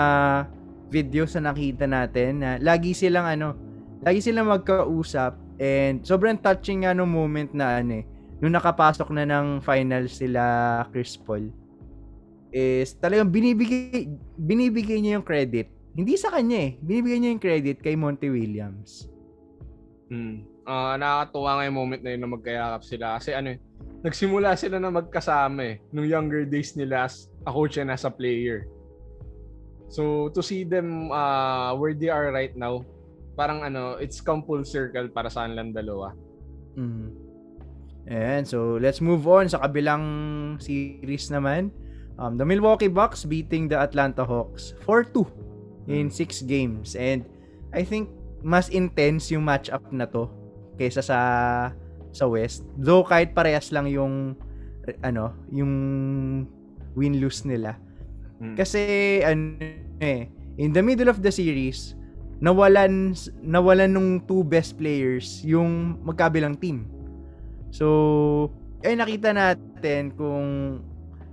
videos 0.88 1.35
na 1.37 1.50
nakita 1.50 1.90
natin 1.90 2.40
na 2.40 2.50
lagi 2.62 2.95
silang 2.95 3.26
ano, 3.26 3.59
lagi 4.07 4.23
silang 4.23 4.47
magkausap 4.47 5.35
and 5.59 6.07
sobrang 6.07 6.38
touching 6.38 6.87
nga 6.87 6.95
no 6.95 7.02
moment 7.02 7.50
na 7.50 7.83
ano 7.83 7.99
eh, 7.99 8.05
nung 8.38 8.55
nakapasok 8.55 9.11
na 9.11 9.26
ng 9.26 9.59
finals 9.67 10.23
sila 10.23 10.87
Chris 10.95 11.19
Paul 11.19 11.50
is 12.55 12.97
talagang 12.97 13.28
binibigay 13.28 14.09
binibigay 14.38 15.02
niya 15.02 15.19
yung 15.19 15.26
credit. 15.26 15.69
Hindi 15.99 16.14
sa 16.14 16.31
kanya 16.31 16.71
eh, 16.71 16.71
binibigay 16.78 17.19
niya 17.19 17.31
yung 17.35 17.43
credit 17.43 17.83
kay 17.83 17.99
Monty 17.99 18.31
Williams. 18.31 19.11
Hmm 20.09 20.58
uh, 20.69 20.95
nakakatuwa 21.01 21.51
nga 21.57 21.65
yung 21.65 21.79
moment 21.81 22.03
na 22.05 22.11
yun 22.13 22.21
na 22.21 22.31
magkayakap 22.31 22.83
sila. 22.85 23.07
Kasi 23.17 23.33
ano 23.33 23.57
eh, 23.57 23.59
nagsimula 24.05 24.53
sila 24.55 24.77
na 24.77 24.93
magkasama 24.93 25.61
eh, 25.65 25.77
nung 25.91 26.05
younger 26.05 26.45
days 26.45 26.77
nila 26.77 27.09
as 27.09 27.33
a 27.49 27.51
coach 27.51 27.81
and 27.81 27.89
as 27.89 28.05
a 28.05 28.13
player. 28.13 28.69
So, 29.89 30.29
to 30.37 30.45
see 30.45 30.69
them 30.69 31.09
uh, 31.09 31.73
where 31.73 31.97
they 31.97 32.13
are 32.13 32.29
right 32.29 32.53
now, 32.53 32.85
parang 33.41 33.65
ano, 33.65 33.97
it's 33.97 34.21
come 34.21 34.45
full 34.45 34.61
circle 34.61 35.09
para 35.09 35.33
sa 35.33 35.49
kanilang 35.49 35.73
dalawa. 35.73 36.13
Mm. 36.77 37.17
And 38.09 38.45
so, 38.45 38.77
let's 38.77 39.01
move 39.01 39.25
on 39.25 39.49
sa 39.49 39.65
kabilang 39.65 40.05
series 40.61 41.33
naman. 41.33 41.73
Um, 42.21 42.37
the 42.37 42.45
Milwaukee 42.45 42.93
Bucks 42.93 43.25
beating 43.25 43.73
the 43.73 43.81
Atlanta 43.81 44.29
Hawks 44.29 44.77
4-2 44.85 45.25
in 45.89 46.13
6 46.13 46.45
mm. 46.45 46.49
games. 46.51 46.93
And 46.93 47.25
I 47.73 47.81
think 47.81 48.13
mas 48.45 48.69
intense 48.69 49.33
yung 49.33 49.49
matchup 49.49 49.89
na 49.91 50.05
to 50.13 50.29
kaysa 50.78 51.02
sa 51.02 51.18
sa 52.14 52.25
West. 52.30 52.64
Though 52.78 53.04
kahit 53.04 53.35
parehas 53.37 53.68
lang 53.75 53.90
yung 53.90 54.38
ano, 55.04 55.37
yung 55.52 55.73
win-lose 56.97 57.44
nila. 57.44 57.76
Hmm. 58.40 58.56
Kasi 58.56 59.20
ano 59.20 59.61
eh, 60.00 60.30
in 60.56 60.73
the 60.73 60.80
middle 60.80 61.11
of 61.12 61.20
the 61.20 61.28
series, 61.28 61.99
nawalan 62.40 63.12
nawalan 63.42 63.90
nung 63.92 64.11
two 64.25 64.47
best 64.47 64.78
players 64.78 65.42
yung 65.44 66.00
magkabilang 66.06 66.56
team. 66.56 66.88
So, 67.68 68.49
ay 68.80 68.97
nakita 68.97 69.37
natin 69.37 70.16
kung 70.16 70.80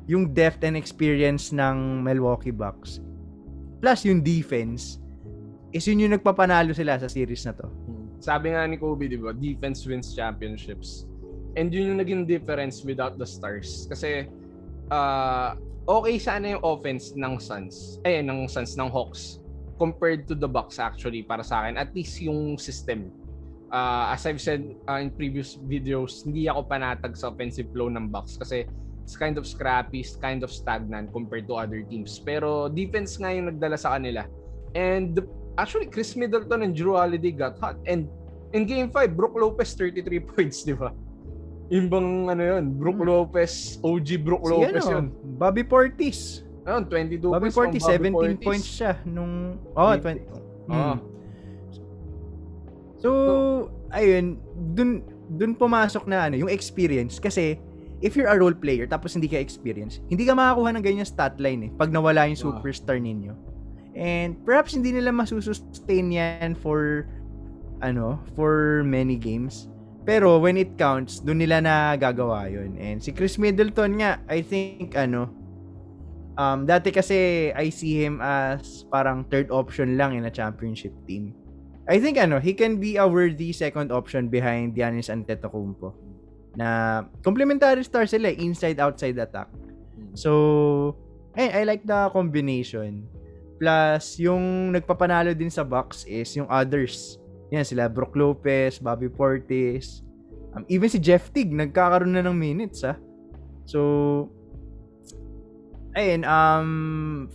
yung 0.10 0.36
depth 0.36 0.68
and 0.68 0.76
experience 0.76 1.56
ng 1.56 2.04
Milwaukee 2.04 2.52
Bucks 2.52 3.00
plus 3.86 4.02
yung 4.02 4.26
defense 4.26 4.98
is 5.70 5.86
yun 5.86 6.08
yung 6.08 6.18
nagpapanalo 6.18 6.74
sila 6.74 6.98
sa 6.98 7.06
series 7.06 7.46
na 7.46 7.54
to. 7.54 7.70
Sabi 8.26 8.58
nga 8.58 8.66
ni 8.66 8.82
Kobe, 8.82 9.06
di 9.06 9.22
ba, 9.22 9.38
defense 9.38 9.86
wins 9.86 10.18
championships. 10.18 11.06
And 11.54 11.70
yun 11.70 11.94
yung 11.94 12.02
naging 12.02 12.26
difference 12.26 12.82
without 12.82 13.22
the 13.22 13.28
stars. 13.30 13.86
Kasi, 13.86 14.26
uh, 14.90 15.54
okay 15.86 16.18
sana 16.18 16.58
yung 16.58 16.64
offense 16.66 17.14
ng 17.14 17.38
Suns, 17.38 18.02
eh, 18.02 18.26
ng 18.26 18.50
Suns, 18.50 18.74
ng 18.74 18.90
Hawks, 18.90 19.46
compared 19.78 20.26
to 20.26 20.34
the 20.34 20.50
Bucks 20.50 20.82
actually, 20.82 21.22
para 21.22 21.46
sa 21.46 21.62
akin. 21.62 21.78
At 21.78 21.94
least 21.94 22.18
yung 22.18 22.58
system. 22.58 23.14
Uh, 23.70 24.10
as 24.10 24.26
I've 24.26 24.42
said 24.42 24.74
uh, 24.90 24.98
in 24.98 25.14
previous 25.14 25.62
videos, 25.62 26.26
hindi 26.26 26.50
ako 26.50 26.66
panatag 26.66 27.14
sa 27.14 27.30
offensive 27.30 27.70
flow 27.70 27.94
ng 27.94 28.10
Bucks 28.10 28.42
kasi 28.42 28.66
it's 29.06 29.14
kind 29.14 29.38
of 29.38 29.46
scrappy, 29.46 30.02
it's 30.02 30.18
kind 30.18 30.42
of 30.42 30.50
stagnant 30.50 31.14
compared 31.14 31.46
to 31.46 31.62
other 31.62 31.86
teams. 31.86 32.18
Pero 32.18 32.74
defense 32.74 33.22
nga 33.22 33.30
yung 33.30 33.54
nagdala 33.54 33.78
sa 33.78 34.02
kanila. 34.02 34.26
And 34.74 35.22
actually 35.58 35.88
Chris 35.88 36.16
Middleton 36.16 36.64
and 36.64 36.76
Drew 36.76 36.96
Holiday 36.96 37.32
got 37.32 37.60
hot. 37.60 37.80
And 37.88 38.08
in 38.54 38.66
game 38.66 38.92
5, 38.92 39.16
Brook 39.16 39.36
Lopez 39.36 39.74
33 39.74 40.20
points, 40.32 40.64
di 40.64 40.74
ba? 40.74 40.92
Yung 41.74 41.90
bang 41.90 42.10
ano 42.30 42.44
yun, 42.44 42.64
Brook 42.78 43.02
hmm. 43.02 43.10
Lopez, 43.10 43.82
OG 43.82 44.10
Brook 44.22 44.44
si 44.46 44.52
Lopez 44.54 44.86
ano, 44.86 44.94
yun. 44.94 45.06
Bobby 45.40 45.64
Portis. 45.66 46.46
Ayun, 46.66 46.84
22 46.90 47.30
Bobby 47.30 47.50
points 47.50 47.58
Portis, 47.58 47.84
17 47.86 48.14
Portis. 48.14 48.46
points 48.46 48.68
siya 48.70 48.94
nung, 49.06 49.58
oh, 49.74 49.94
20. 49.98 50.22
Oh. 50.70 50.98
So, 53.02 53.10
ayun, 53.94 54.42
dun, 54.74 55.06
dun 55.30 55.54
pumasok 55.54 56.10
na 56.10 56.30
ano, 56.30 56.42
yung 56.42 56.50
experience. 56.50 57.22
Kasi, 57.22 57.58
if 58.02 58.18
you're 58.18 58.30
a 58.30 58.38
role 58.38 58.54
player 58.54 58.86
tapos 58.86 59.14
hindi 59.14 59.30
ka 59.30 59.38
experience, 59.40 60.02
hindi 60.10 60.26
ka 60.26 60.34
makakuha 60.34 60.74
ng 60.78 60.84
ganyan 60.84 61.08
stat 61.08 61.38
line 61.42 61.70
eh, 61.70 61.72
pag 61.74 61.90
nawala 61.94 62.28
yung 62.28 62.38
superstar 62.38 63.00
ninyo. 63.00 63.55
And 63.96 64.36
perhaps 64.44 64.76
hindi 64.76 64.92
nila 64.92 65.16
masusustain 65.16 66.12
yan 66.12 66.54
for 66.60 67.08
ano, 67.80 68.20
for 68.36 68.84
many 68.84 69.16
games. 69.16 69.72
Pero 70.06 70.38
when 70.38 70.60
it 70.60 70.78
counts, 70.78 71.24
doon 71.24 71.42
nila 71.42 71.64
na 71.64 71.98
gagawa 71.98 72.46
yun. 72.52 72.78
And 72.78 73.02
si 73.02 73.10
Chris 73.10 73.42
Middleton 73.42 73.98
nga, 73.98 74.22
I 74.30 74.46
think 74.46 74.94
ano, 74.94 75.34
um, 76.38 76.68
dati 76.68 76.94
kasi 76.94 77.50
I 77.56 77.74
see 77.74 78.06
him 78.06 78.22
as 78.22 78.86
parang 78.92 79.26
third 79.32 79.50
option 79.50 79.98
lang 79.98 80.14
in 80.14 80.30
a 80.30 80.32
championship 80.32 80.94
team. 81.10 81.34
I 81.90 81.98
think 81.98 82.18
ano, 82.22 82.38
he 82.38 82.54
can 82.54 82.78
be 82.78 82.98
a 82.98 83.08
worthy 83.08 83.50
second 83.54 83.90
option 83.90 84.30
behind 84.30 84.78
Giannis 84.78 85.10
Antetokounmpo. 85.10 85.94
Na 86.54 87.02
complementary 87.26 87.82
star 87.82 88.06
sila, 88.06 88.30
eh, 88.30 88.38
inside 88.38 88.78
outside 88.78 89.18
attack. 89.18 89.50
So, 90.14 90.96
I, 91.36 91.62
I 91.62 91.64
like 91.64 91.84
the 91.84 92.10
combination. 92.14 93.06
Plus, 93.56 94.20
yung 94.20 94.76
nagpapanalo 94.76 95.32
din 95.32 95.52
sa 95.52 95.64
box 95.64 96.04
is 96.04 96.32
yung 96.36 96.48
others. 96.52 97.20
Yan, 97.56 97.64
sila 97.64 97.88
Brook 97.88 98.18
Lopez, 98.18 98.82
Bobby 98.84 99.08
Portis. 99.08 100.04
Um, 100.56 100.68
even 100.68 100.92
si 100.92 101.00
Jeff 101.00 101.32
Tigg, 101.32 101.52
nagkakaroon 101.52 102.16
na 102.16 102.24
ng 102.24 102.36
minutes, 102.36 102.84
ha? 102.84 103.00
So, 103.64 103.80
ayun, 105.96 106.28
um, 106.28 106.70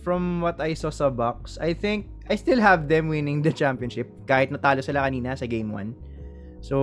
from 0.05 0.41
what 0.45 0.61
I 0.61 0.77
saw 0.77 0.93
sa 0.93 1.09
box, 1.09 1.57
I 1.57 1.73
think, 1.73 2.09
I 2.29 2.37
still 2.37 2.61
have 2.61 2.85
them 2.85 3.09
winning 3.09 3.41
the 3.41 3.51
championship 3.51 4.07
kahit 4.29 4.53
natalo 4.53 4.79
sila 4.79 5.09
kanina 5.09 5.33
sa 5.33 5.49
game 5.49 5.73
1. 5.73 6.61
So, 6.61 6.77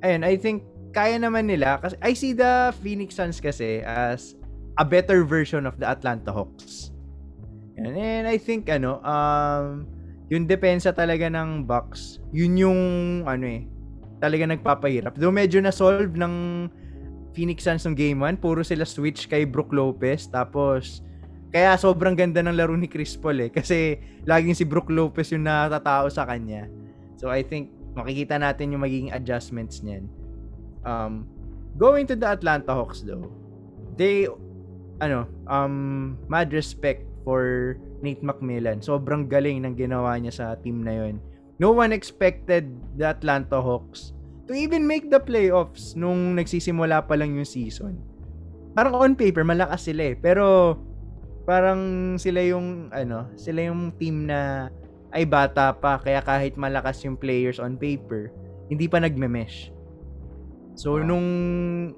ayun, 0.00 0.24
I 0.24 0.40
think, 0.40 0.64
kaya 0.94 1.18
naman 1.18 1.50
nila 1.50 1.82
kasi 1.82 1.98
I 2.00 2.14
see 2.14 2.32
the 2.32 2.70
Phoenix 2.80 3.18
Suns 3.18 3.42
kasi 3.42 3.82
as 3.82 4.38
a 4.78 4.86
better 4.86 5.26
version 5.26 5.66
of 5.66 5.76
the 5.76 5.90
Atlanta 5.90 6.30
Hawks. 6.30 6.93
And, 7.74 7.94
and 7.96 8.24
I 8.28 8.38
think 8.38 8.70
ano, 8.70 9.02
um 9.02 9.88
yung 10.32 10.48
depensa 10.48 10.90
talaga 10.90 11.28
ng 11.28 11.68
Bucks, 11.68 12.18
yun 12.32 12.56
yung 12.56 12.80
ano 13.28 13.44
eh, 13.44 13.68
talaga 14.18 14.48
nagpapahirap. 14.48 15.20
Though 15.20 15.34
medyo 15.34 15.60
na-solve 15.60 16.16
ng 16.16 16.34
Phoenix 17.36 17.66
Suns 17.66 17.84
ng 17.84 17.92
game 17.98 18.18
1, 18.22 18.40
puro 18.40 18.64
sila 18.64 18.88
switch 18.88 19.28
kay 19.28 19.44
Brook 19.44 19.74
Lopez. 19.74 20.30
Tapos, 20.30 21.04
kaya 21.54 21.78
sobrang 21.78 22.18
ganda 22.18 22.42
ng 22.42 22.56
laro 22.56 22.74
ni 22.74 22.90
Chris 22.90 23.14
Paul 23.14 23.46
eh. 23.46 23.50
Kasi 23.50 23.98
laging 24.26 24.58
si 24.58 24.64
Brook 24.66 24.90
Lopez 24.90 25.30
yung 25.30 25.46
natatao 25.46 26.10
sa 26.10 26.26
kanya. 26.26 26.66
So 27.14 27.30
I 27.30 27.46
think 27.46 27.70
makikita 27.94 28.42
natin 28.42 28.74
yung 28.74 28.82
magiging 28.82 29.14
adjustments 29.14 29.78
niyan. 29.86 30.10
Um, 30.82 31.30
going 31.78 32.10
to 32.10 32.18
the 32.18 32.26
Atlanta 32.26 32.74
Hawks 32.74 33.06
though, 33.06 33.30
they, 33.94 34.26
ano, 34.98 35.30
um, 35.46 36.18
mad 36.26 36.50
respect 36.50 37.06
for 37.24 37.74
Nate 38.04 38.20
McMillan. 38.20 38.84
Sobrang 38.84 39.26
galing 39.26 39.64
ng 39.64 39.74
ginawa 39.74 40.14
niya 40.20 40.32
sa 40.32 40.46
team 40.60 40.84
na 40.84 40.92
yon. 40.92 41.18
No 41.56 41.72
one 41.72 41.90
expected 41.90 42.68
the 43.00 43.10
Atlanta 43.10 43.58
Hawks 43.58 44.12
to 44.46 44.52
even 44.52 44.84
make 44.84 45.08
the 45.08 45.18
playoffs 45.18 45.96
nung 45.96 46.36
nagsisimula 46.36 47.08
pa 47.08 47.16
lang 47.16 47.34
yung 47.34 47.48
season. 47.48 47.96
Parang 48.76 48.94
on 48.94 49.12
paper, 49.16 49.42
malakas 49.46 49.88
sila 49.88 50.12
eh. 50.12 50.16
Pero, 50.18 50.76
parang 51.48 52.14
sila 52.20 52.44
yung, 52.44 52.92
ano, 52.92 53.32
sila 53.38 53.72
yung 53.72 53.94
team 53.96 54.28
na 54.28 54.68
ay 55.14 55.24
bata 55.24 55.72
pa, 55.72 55.96
kaya 56.02 56.20
kahit 56.20 56.58
malakas 56.58 57.06
yung 57.06 57.14
players 57.14 57.62
on 57.62 57.78
paper, 57.78 58.34
hindi 58.68 58.90
pa 58.90 58.98
nagme-mesh. 58.98 59.70
So, 60.74 60.98
nung, 60.98 61.28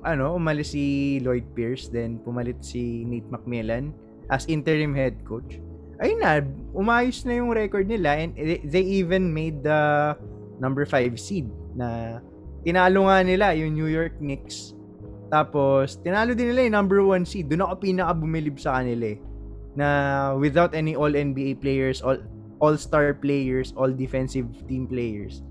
ano, 0.04 0.36
umalis 0.36 0.76
si 0.76 1.16
Lloyd 1.24 1.48
Pierce, 1.56 1.88
then 1.88 2.20
pumalit 2.20 2.60
si 2.60 3.08
Nate 3.08 3.32
McMillan 3.32 3.96
as 4.30 4.46
interim 4.46 4.94
head 4.94 5.20
coach. 5.26 5.58
Ayun 6.02 6.20
na, 6.20 6.44
umayos 6.76 7.24
na 7.24 7.40
yung 7.40 7.50
record 7.52 7.88
nila 7.88 8.20
and 8.20 8.36
they 8.68 8.84
even 8.84 9.32
made 9.32 9.64
the 9.64 10.12
number 10.60 10.84
5 10.84 11.16
seed 11.16 11.48
na 11.72 12.20
tinalo 12.66 13.08
nga 13.08 13.24
nila 13.24 13.46
yung 13.56 13.72
New 13.72 13.88
York 13.88 14.18
Knicks. 14.20 14.76
Tapos, 15.32 15.98
tinalo 16.04 16.36
din 16.36 16.52
nila 16.52 16.68
yung 16.68 16.76
number 16.76 17.00
one 17.02 17.24
seed. 17.24 17.48
Doon 17.48 17.64
ako 17.64 17.74
pinaka 17.82 18.12
bumilib 18.14 18.60
sa 18.60 18.78
kanila 18.78 19.16
eh. 19.16 19.18
Na 19.76 19.88
without 20.36 20.72
any 20.76 20.94
all-NBA 20.94 21.60
players, 21.64 22.04
all, 22.04 22.20
all-star 22.60 23.16
players, 23.16 23.72
all 23.76 23.90
defensive 23.90 24.48
team 24.68 24.88
players, 24.88 25.44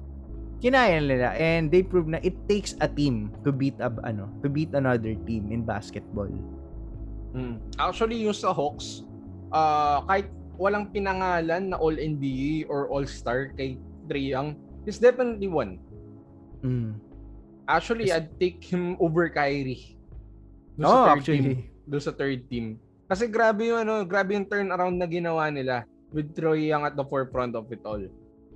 kinaya 0.65 0.97
nila 0.97 1.35
and 1.37 1.69
they 1.69 1.83
proved 1.83 2.09
na 2.09 2.17
it 2.25 2.33
takes 2.49 2.73
a 2.81 2.87
team 2.89 3.29
to 3.45 3.51
beat 3.51 3.77
a, 3.77 3.91
ano 4.01 4.25
to 4.41 4.49
beat 4.49 4.73
another 4.73 5.13
team 5.29 5.51
in 5.51 5.61
basketball. 5.61 6.29
Hmm. 7.35 7.59
Actually, 7.75 8.23
yung 8.23 8.31
sa 8.31 8.55
Hawks, 8.55 9.03
uh, 9.51 9.99
kahit 10.07 10.31
walang 10.55 10.87
pinangalan 10.95 11.75
na 11.75 11.77
All-NBA 11.77 12.71
or 12.71 12.87
All-Star 12.87 13.51
kay 13.59 13.75
Trae 14.07 14.31
Young, 14.31 14.55
he's 14.87 15.03
definitely 15.03 15.51
one. 15.51 15.83
Mm. 16.63 16.95
Actually, 17.67 18.07
I'd 18.15 18.31
take 18.39 18.63
him 18.63 18.95
over 19.03 19.27
Kyrie. 19.27 19.99
Doon 20.79 20.87
oh, 20.87 21.11
actually. 21.11 21.43
Team, 21.43 21.67
doon 21.83 22.03
sa 22.03 22.15
third 22.15 22.47
team. 22.47 22.79
Kasi 23.11 23.27
grabe 23.27 23.67
yung 23.67 23.83
ano, 23.83 24.07
grabe 24.07 24.33
yung 24.33 24.47
turnaround 24.47 24.95
na 24.95 25.05
ginawa 25.05 25.51
nila 25.51 25.83
with 26.15 26.31
Troy 26.33 26.71
Young 26.71 26.87
at 26.87 26.95
the 26.95 27.03
forefront 27.03 27.53
of 27.53 27.67
it 27.69 27.83
all. 27.83 28.01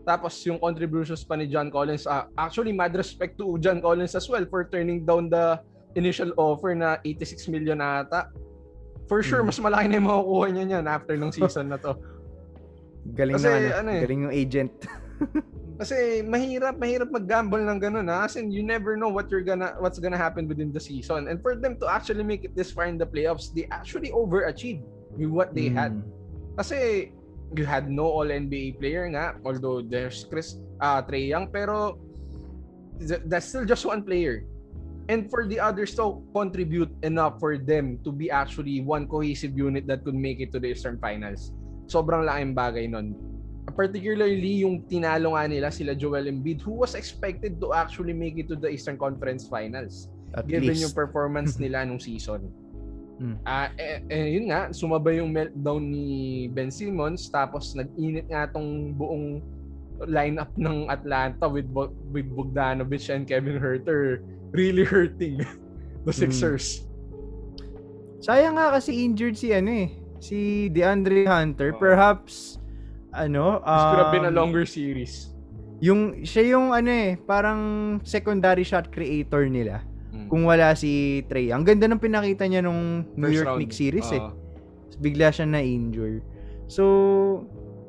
Tapos 0.07 0.33
yung 0.47 0.57
contributions 0.57 1.21
pa 1.21 1.35
ni 1.35 1.45
John 1.45 1.69
Collins, 1.69 2.07
uh, 2.07 2.25
actually 2.39 2.73
mad 2.73 2.95
respect 2.95 3.35
to 3.37 3.59
John 3.59 3.83
Collins 3.83 4.15
as 4.15 4.25
well 4.25 4.41
for 4.47 4.65
turning 4.65 5.05
down 5.05 5.29
the 5.29 5.59
initial 5.93 6.33
offer 6.39 6.73
na 6.73 6.97
86 7.03 7.51
million 7.51 7.77
na 7.77 8.01
ata. 8.01 8.31
For 9.09 9.25
sure, 9.25 9.41
hmm. 9.41 9.49
mas 9.49 9.57
malaki 9.57 9.89
na 9.89 9.97
yung 9.97 10.07
makukuha 10.07 10.45
niya 10.53 10.65
niyan 10.69 10.85
after 10.85 11.17
ng 11.17 11.33
season 11.33 11.73
na 11.73 11.81
to. 11.81 11.97
Galing 13.17 13.41
Kasi, 13.41 13.49
na 13.49 13.57
ano, 13.57 13.67
ano 13.81 13.89
eh, 13.89 14.01
galing 14.05 14.21
yung 14.29 14.35
agent. 14.35 14.73
Kasi 15.81 16.21
mahirap, 16.21 16.75
mahirap 16.77 17.09
mag-gamble 17.09 17.63
ng 17.63 17.79
ganun 17.79 18.05
ha. 18.11 18.27
Kasi 18.29 18.45
you 18.45 18.61
never 18.61 18.93
know 18.99 19.09
what 19.09 19.31
you're 19.31 19.41
gonna, 19.41 19.73
what's 19.79 19.97
gonna 19.97 20.19
happen 20.19 20.45
within 20.45 20.69
the 20.69 20.79
season. 20.79 21.25
And 21.25 21.41
for 21.41 21.55
them 21.55 21.79
to 21.81 21.87
actually 21.89 22.21
make 22.21 22.43
it 22.43 22.53
this 22.53 22.69
far 22.69 22.85
in 22.85 22.99
the 22.99 23.07
playoffs, 23.07 23.49
they 23.49 23.65
actually 23.71 24.11
overachieved 24.11 24.85
with 25.15 25.31
what 25.31 25.55
they 25.55 25.71
mm. 25.71 25.79
had. 25.79 25.97
Hmm. 25.97 26.05
Kasi 26.59 27.09
you 27.55 27.65
had 27.65 27.89
no 27.89 28.05
All-NBA 28.05 28.77
player 28.77 29.07
nga, 29.09 29.39
although 29.41 29.81
there's 29.81 30.27
Chris 30.29 30.59
uh, 30.83 31.01
Trey 31.01 31.31
Young, 31.31 31.47
pero 31.49 31.97
that's 33.25 33.47
still 33.47 33.65
just 33.65 33.87
one 33.87 34.03
player. 34.03 34.45
And 35.09 35.25
for 35.25 35.49
the 35.49 35.57
others 35.57 35.97
to 35.97 36.21
contribute 36.37 36.93
enough 37.01 37.41
for 37.41 37.57
them 37.57 37.97
to 38.05 38.13
be 38.13 38.29
actually 38.29 38.85
one 38.85 39.09
cohesive 39.09 39.57
unit 39.57 39.89
that 39.89 40.05
could 40.05 40.13
make 40.13 40.37
it 40.37 40.53
to 40.53 40.61
the 40.61 40.69
Eastern 40.69 41.01
Finals. 41.01 41.49
Sobrang 41.89 42.29
laking 42.29 42.53
bagay 42.53 42.85
nun 42.85 43.17
particularly 43.73 44.65
yung 44.65 44.81
tinalo 44.85 45.37
nga 45.37 45.45
nila 45.45 45.69
sila 45.69 45.93
Joel 45.93 46.29
Embiid 46.29 46.61
who 46.61 46.73
was 46.73 46.97
expected 46.97 47.61
to 47.61 47.73
actually 47.73 48.13
make 48.13 48.37
it 48.37 48.49
to 48.49 48.57
the 48.57 48.69
Eastern 48.69 48.97
Conference 48.97 49.45
Finals 49.45 50.09
At 50.33 50.45
given 50.49 50.73
least. 50.73 50.89
yung 50.89 50.93
performance 50.93 51.57
nila 51.61 51.85
nung 51.85 52.01
season. 52.01 52.49
Hmm. 53.19 53.35
Ah, 53.43 53.67
uh, 53.67 53.69
eh, 53.75 53.99
eh, 54.07 54.27
yun 54.39 54.47
nga, 54.47 54.71
sumabay 54.71 55.19
yung 55.19 55.35
meltdown 55.35 55.83
ni 55.83 56.47
Ben 56.47 56.71
Simmons 56.71 57.27
tapos 57.27 57.75
nag-init 57.75 58.31
nga 58.31 58.47
tong 58.47 58.95
buong 58.95 59.43
lineup 60.07 60.47
ng 60.55 60.87
Atlanta 60.87 61.43
with 61.43 61.67
with 62.15 62.27
Bogdanovic 62.31 63.03
and 63.11 63.27
Kevin 63.27 63.59
Herter 63.59 64.23
really 64.51 64.83
hurting 64.85 65.45
the. 66.05 66.13
Sixers. 66.13 66.81
Hmm. 66.81 66.87
Sayang 68.19 68.59
nga 68.59 68.75
kasi 68.75 69.07
injured 69.07 69.39
si 69.39 69.55
ano 69.55 69.71
eh, 69.71 69.89
si 70.19 70.67
DeAndre 70.69 71.23
Hunter. 71.23 71.71
Oh. 71.71 71.79
Perhaps 71.79 72.59
ano, 73.15 73.63
um, 73.63 73.65
This 73.65 73.85
could 73.89 74.01
have 74.03 74.13
been 74.13 74.27
a 74.27 74.33
um, 74.33 74.39
longer 74.39 74.65
series. 74.65 75.33
Yung, 75.79 76.27
siya 76.27 76.59
yung 76.59 76.75
ano 76.75 76.91
eh, 76.91 77.15
parang 77.15 77.61
secondary 78.03 78.67
shot 78.67 78.91
creator 78.91 79.47
nila. 79.47 79.81
Mm. 80.11 80.27
Kung 80.27 80.43
wala 80.43 80.75
si 80.75 81.23
Trey. 81.31 81.55
Ang 81.55 81.63
ganda 81.63 81.87
ng 81.87 82.01
pinakita 82.01 82.43
niya 82.45 82.65
nung 82.65 83.07
New 83.15 83.31
York 83.31 83.55
Knicks 83.55 83.79
series 83.79 84.09
uh, 84.11 84.19
eh. 84.19 84.23
Bigla 84.99 85.31
siya 85.31 85.47
na-injure. 85.47 86.19
So, 86.67 86.83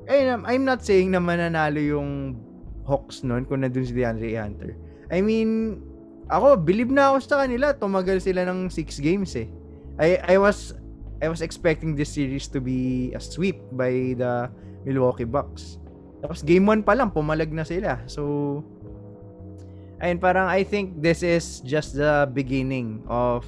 ayun, 0.07 0.47
I'm 0.47 0.63
not 0.63 0.87
saying 0.87 1.11
na 1.11 1.19
mananalo 1.19 1.83
yung 1.83 2.39
Hawks 2.87 3.27
noon 3.27 3.45
kung 3.45 3.67
nandun 3.67 3.83
si 3.83 3.93
DeAndre 3.93 4.39
Hunter. 4.39 4.79
I 5.11 5.19
mean, 5.19 5.83
ako, 6.31 6.57
believe 6.63 6.95
na 6.95 7.11
ako 7.11 7.17
sa 7.27 7.43
kanila. 7.43 7.75
Tumagal 7.75 8.23
sila 8.23 8.47
ng 8.47 8.71
6 8.71 9.03
games 9.03 9.35
eh. 9.35 9.51
I, 10.01 10.17
I 10.25 10.37
was 10.39 10.73
I 11.21 11.29
was 11.29 11.45
expecting 11.45 11.93
this 11.93 12.17
series 12.17 12.49
to 12.57 12.65
be 12.65 13.13
a 13.13 13.21
sweep 13.21 13.61
by 13.77 14.17
the 14.17 14.49
Milwaukee 14.89 15.29
Bucks. 15.29 15.77
Tapos 16.25 16.41
game 16.41 16.65
1 16.65 16.87
pa 16.87 16.97
lang, 16.97 17.13
pumalag 17.13 17.53
na 17.53 17.67
sila. 17.67 18.01
So, 18.09 18.65
ayun, 20.01 20.17
parang 20.17 20.49
I 20.49 20.65
think 20.65 21.05
this 21.05 21.21
is 21.21 21.61
just 21.61 21.93
the 21.93 22.25
beginning 22.33 23.05
of 23.05 23.45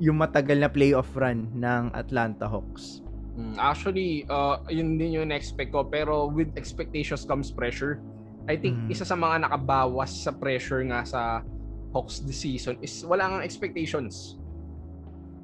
yung 0.00 0.16
matagal 0.16 0.56
na 0.56 0.72
playoff 0.72 1.12
run 1.12 1.52
ng 1.52 1.92
Atlanta 1.92 2.48
Hawks. 2.48 3.04
Hmm, 3.36 3.56
actually, 3.60 4.24
uh, 4.32 4.64
yun 4.72 4.96
din 4.96 5.12
yung 5.12 5.28
expect 5.28 5.76
ko. 5.76 5.84
Pero 5.84 6.32
with 6.32 6.48
expectations 6.56 7.28
comes 7.28 7.52
pressure. 7.52 8.00
I 8.48 8.56
think 8.56 8.76
mm. 8.76 8.92
isa 8.92 9.04
sa 9.04 9.16
mga 9.18 9.48
nakabawas 9.48 10.24
sa 10.24 10.32
pressure 10.32 10.80
nga 10.88 11.04
sa 11.04 11.44
Hawks 11.90 12.22
this 12.22 12.46
season 12.46 12.78
is 12.80 13.02
wala 13.02 13.26
nga 13.26 13.38
expectations. 13.42 14.38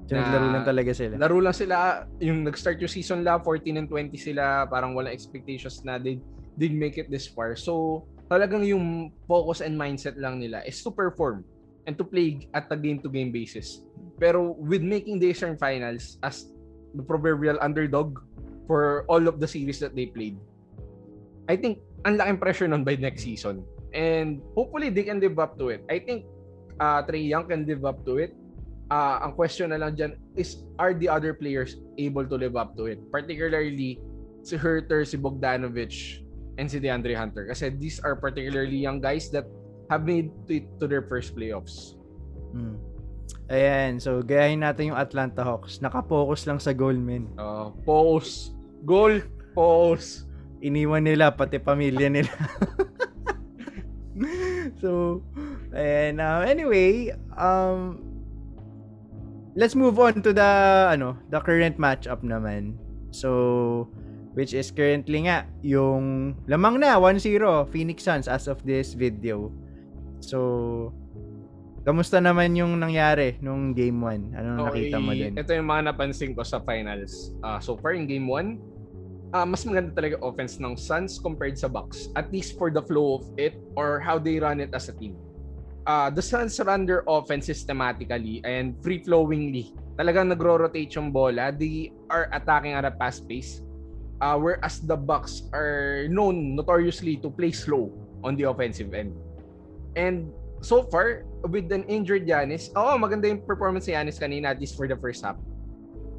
Naglaro 0.06 0.54
lang 0.54 0.62
talaga 0.62 0.94
sila. 0.94 1.18
Laro 1.18 1.42
lang 1.42 1.56
sila. 1.56 2.06
Yung 2.22 2.46
nag-start 2.46 2.78
yung 2.78 2.92
season 2.92 3.26
la, 3.26 3.42
14 3.42 3.74
and 3.74 3.90
20 3.90 4.14
sila. 4.14 4.62
Parang 4.70 4.94
walang 4.94 5.10
expectations 5.10 5.82
na 5.82 5.98
they 5.98 6.22
did 6.54 6.70
make 6.70 6.94
it 6.94 7.10
this 7.10 7.26
far. 7.26 7.58
So, 7.58 8.06
talagang 8.30 8.62
yung 8.62 9.10
focus 9.26 9.62
and 9.62 9.74
mindset 9.74 10.14
lang 10.14 10.38
nila 10.38 10.62
is 10.62 10.78
to 10.86 10.94
perform 10.94 11.42
and 11.86 11.94
to 11.98 12.06
play 12.06 12.46
at 12.54 12.70
a 12.70 12.78
game-to-game 12.78 13.30
basis. 13.30 13.82
Pero 14.18 14.54
with 14.58 14.82
making 14.82 15.18
the 15.18 15.30
Eastern 15.30 15.58
Finals 15.58 16.18
as 16.22 16.50
the 16.94 17.02
proverbial 17.02 17.58
underdog 17.58 18.22
for 18.66 19.06
all 19.06 19.26
of 19.26 19.38
the 19.38 19.46
series 19.46 19.78
that 19.82 19.94
they 19.94 20.06
played, 20.10 20.38
I 21.46 21.54
think 21.54 21.78
ang 22.06 22.16
laking 22.16 22.38
pressure 22.38 22.70
nun 22.70 22.86
by 22.86 22.94
next 22.94 23.26
season. 23.26 23.66
And 23.90 24.38
hopefully 24.54 24.94
they 24.94 25.02
can 25.02 25.18
live 25.18 25.42
up 25.42 25.58
to 25.58 25.74
it. 25.74 25.82
I 25.90 25.98
think 25.98 26.30
uh, 26.78 27.02
Trey 27.02 27.26
Young 27.26 27.50
can 27.50 27.66
live 27.66 27.82
up 27.82 28.06
to 28.06 28.22
it 28.22 28.32
uh, 28.90 29.22
ang 29.22 29.32
question 29.34 29.70
na 29.70 29.78
lang 29.80 29.94
dyan 29.94 30.14
is, 30.34 30.62
are 30.78 30.94
the 30.94 31.08
other 31.08 31.34
players 31.34 31.78
able 31.98 32.26
to 32.26 32.36
live 32.36 32.56
up 32.56 32.76
to 32.76 32.86
it? 32.86 32.98
Particularly, 33.10 33.98
si 34.42 34.54
Herter, 34.56 35.04
si 35.04 35.16
Bogdanovic, 35.18 36.22
and 36.58 36.70
si 36.70 36.80
DeAndre 36.80 37.16
Hunter. 37.16 37.46
Kasi 37.46 37.70
these 37.70 38.00
are 38.00 38.16
particularly 38.16 38.76
young 38.76 39.00
guys 39.00 39.28
that 39.30 39.44
have 39.90 40.06
made 40.06 40.30
it 40.48 40.66
to 40.80 40.86
their 40.86 41.02
first 41.04 41.34
playoffs. 41.36 41.98
Hmm. 42.54 42.78
Ayan, 43.50 44.02
so 44.02 44.22
gayahin 44.22 44.62
natin 44.62 44.94
yung 44.94 44.98
Atlanta 44.98 45.42
Hawks. 45.42 45.78
Nakapokus 45.78 46.46
lang 46.46 46.58
sa 46.58 46.74
goal, 46.74 46.94
men. 46.94 47.30
Uh, 47.38 47.70
focus. 47.86 48.54
Goal. 48.82 49.22
Focus. 49.54 50.25
Iniwan 50.64 51.04
nila, 51.04 51.34
pati 51.36 51.60
pamilya 51.60 52.08
nila. 52.08 52.32
so, 54.80 55.20
and 55.76 56.20
uh, 56.20 56.44
anyway, 56.46 57.12
um, 57.36 58.00
let's 59.56 59.74
move 59.74 60.00
on 60.00 60.20
to 60.24 60.32
the 60.32 60.50
ano, 60.92 61.16
the 61.28 61.40
current 61.40 61.76
matchup 61.76 62.24
naman. 62.24 62.76
So 63.12 63.88
which 64.36 64.52
is 64.52 64.68
currently 64.68 65.24
nga 65.24 65.48
yung 65.64 66.36
lamang 66.44 66.76
na 66.76 67.00
1-0 67.00 67.24
Phoenix 67.72 68.04
Suns 68.04 68.28
as 68.28 68.44
of 68.52 68.60
this 68.68 68.92
video. 68.92 69.48
So, 70.20 70.92
kamusta 71.88 72.20
naman 72.20 72.52
yung 72.52 72.76
nangyari 72.76 73.40
nung 73.40 73.72
game 73.72 73.96
1? 73.96 74.36
Anong 74.36 74.56
Okay, 74.68 74.92
nakita 74.92 74.98
mo 75.00 75.12
din? 75.16 75.32
Ito 75.40 75.50
yung 75.56 75.68
mga 75.72 75.82
napansin 75.88 76.36
ko 76.36 76.44
sa 76.44 76.60
finals. 76.60 77.32
Ah, 77.40 77.64
so 77.64 77.80
far 77.80 77.96
in 77.96 78.04
game 78.04 78.28
1, 78.28 78.75
ah, 79.34 79.46
mas 79.46 79.64
maganda 79.66 79.90
talaga 79.94 80.20
offense 80.22 80.58
ng 80.60 80.76
Suns 80.76 81.18
compared 81.18 81.58
sa 81.58 81.66
Bucks. 81.66 82.10
At 82.14 82.30
least 82.30 82.58
for 82.58 82.70
the 82.70 82.82
flow 82.82 83.22
of 83.22 83.24
it 83.38 83.58
or 83.74 83.98
how 83.98 84.18
they 84.18 84.38
run 84.38 84.60
it 84.60 84.70
as 84.74 84.90
a 84.90 84.94
team. 84.94 85.16
Ah, 85.86 86.10
the 86.10 86.22
Suns 86.22 86.58
run 86.58 86.86
their 86.86 87.06
offense 87.06 87.46
systematically 87.46 88.42
and 88.42 88.74
free-flowingly. 88.82 89.74
Talagang 89.96 90.28
nagro-rotate 90.34 90.92
yung 90.98 91.14
bola. 91.14 91.54
They 91.54 91.94
are 92.10 92.28
attacking 92.34 92.74
at 92.74 92.84
a 92.84 92.92
fast 92.98 93.26
pace. 93.30 93.62
Ah, 94.18 94.36
whereas 94.36 94.82
the 94.82 94.96
Bucks 94.98 95.46
are 95.54 96.10
known 96.10 96.58
notoriously 96.58 97.16
to 97.22 97.30
play 97.30 97.54
slow 97.54 97.94
on 98.24 98.34
the 98.34 98.50
offensive 98.50 98.92
end. 98.92 99.14
And 99.94 100.32
so 100.60 100.82
far, 100.90 101.24
with 101.46 101.70
an 101.70 101.84
injured 101.86 102.26
Giannis, 102.26 102.74
oo, 102.74 102.98
maganda 102.98 103.30
yung 103.30 103.44
performance 103.44 103.86
ni 103.86 103.94
Giannis 103.94 104.18
kanina, 104.18 104.52
at 104.52 104.58
least 104.60 104.74
for 104.76 104.88
the 104.88 104.96
first 104.96 105.22
half. 105.24 105.36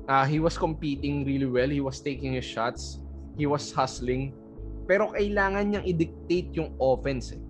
Uh, 0.07 0.23
he 0.23 0.39
was 0.39 0.55
competing 0.55 1.27
really 1.27 1.45
well. 1.45 1.67
He 1.67 1.83
was 1.83 1.99
taking 1.99 2.33
his 2.33 2.47
shots. 2.47 3.03
He 3.35 3.45
was 3.45 3.75
hustling. 3.75 4.31
Pero 4.87 5.11
kailangan 5.11 5.67
niyang 5.67 5.85
i-dictate 5.85 6.55
yung 6.55 6.71
offense. 6.79 7.35
Eh. 7.35 7.41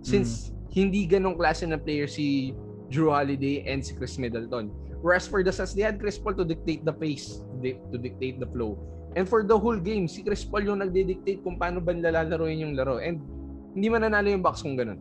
Since 0.00 0.56
hindi 0.72 1.04
ganong 1.04 1.36
klase 1.36 1.68
ng 1.68 1.76
player 1.84 2.08
si 2.08 2.56
Drew 2.88 3.12
Holiday 3.12 3.68
and 3.68 3.84
si 3.84 3.92
Chris 3.92 4.16
Middleton. 4.16 4.72
Whereas 5.04 5.28
for 5.28 5.44
the 5.44 5.52
Suns, 5.52 5.76
they 5.76 5.84
had 5.84 6.00
Chris 6.00 6.16
Paul 6.16 6.36
to 6.40 6.44
dictate 6.44 6.84
the 6.84 6.92
pace, 6.92 7.40
to 7.60 7.96
dictate 7.96 8.40
the 8.40 8.48
flow. 8.48 8.80
And 9.16 9.28
for 9.28 9.42
the 9.42 9.56
whole 9.56 9.80
game, 9.80 10.06
si 10.06 10.22
Chris 10.22 10.44
Paul 10.44 10.68
yung 10.68 10.80
nagde-dictate 10.80 11.42
kung 11.42 11.56
paano 11.60 11.84
ba 11.84 11.92
nilalaroin 11.92 12.62
yung 12.62 12.72
laro. 12.76 13.00
And 13.00 13.20
hindi 13.76 13.88
mananalo 13.88 14.28
yung 14.28 14.44
Bucks 14.44 14.62
kung 14.64 14.76
ganun. 14.76 15.00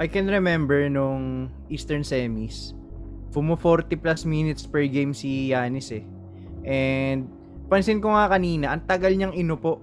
I 0.00 0.10
can 0.10 0.26
remember 0.26 0.90
nung 0.90 1.54
Eastern 1.70 2.02
Semis, 2.02 2.74
fumo 3.34 3.58
40 3.58 3.98
plus 3.98 4.22
minutes 4.22 4.62
per 4.62 4.86
game 4.86 5.10
si 5.10 5.50
Yanis 5.50 5.90
eh. 5.90 6.06
And 6.62 7.26
pansin 7.66 7.98
ko 7.98 8.14
nga 8.14 8.30
kanina, 8.30 8.70
ang 8.70 8.86
tagal 8.86 9.10
niyang 9.18 9.34
inupo. 9.34 9.82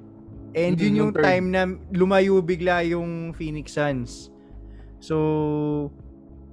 And 0.56 0.80
yun 0.80 0.96
yung 1.00 1.14
time 1.16 1.52
na 1.52 1.68
lumayo 1.92 2.40
bigla 2.40 2.84
yung 2.88 3.36
Phoenix 3.36 3.76
Suns. 3.76 4.32
So, 5.00 5.92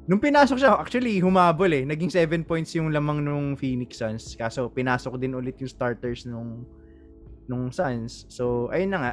nung 0.07 0.23
pinasok 0.23 0.59
siya, 0.59 0.79
actually 0.79 1.19
humabol 1.19 1.71
eh. 1.71 1.87
Naging 1.87 2.11
7 2.11 2.47
points 2.47 2.75
yung 2.75 2.91
lamang 2.95 3.23
nung 3.23 3.55
Phoenix 3.59 3.99
Suns. 3.99 4.35
Kaso 4.35 4.71
pinasok 4.71 5.19
din 5.19 5.35
ulit 5.35 5.59
yung 5.59 5.71
starters 5.71 6.27
nung 6.27 6.63
nung 7.51 7.75
Suns. 7.75 8.27
So, 8.31 8.71
ayun 8.71 8.95
na 8.95 8.99
nga. 9.03 9.13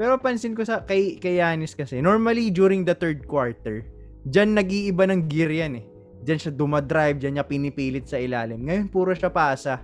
Pero 0.00 0.16
pansin 0.16 0.56
ko 0.56 0.64
sa 0.64 0.80
kay 0.88 1.20
kay 1.20 1.36
Giannis 1.36 1.76
kasi, 1.76 2.00
normally 2.00 2.48
during 2.48 2.88
the 2.88 2.96
third 2.96 3.28
quarter, 3.28 3.84
diyan 4.24 4.56
nag-iiba 4.56 5.04
ng 5.04 5.28
gear 5.28 5.52
yan 5.52 5.84
eh. 5.84 5.86
Diyan 6.22 6.38
siya 6.38 6.52
dumadrive, 6.54 7.18
diyan 7.18 7.38
niya 7.38 7.46
pinipilit 7.46 8.06
sa 8.06 8.18
ilalim. 8.18 8.62
Ngayon 8.62 8.86
puro 8.88 9.10
siya 9.14 9.30
pasa. 9.30 9.82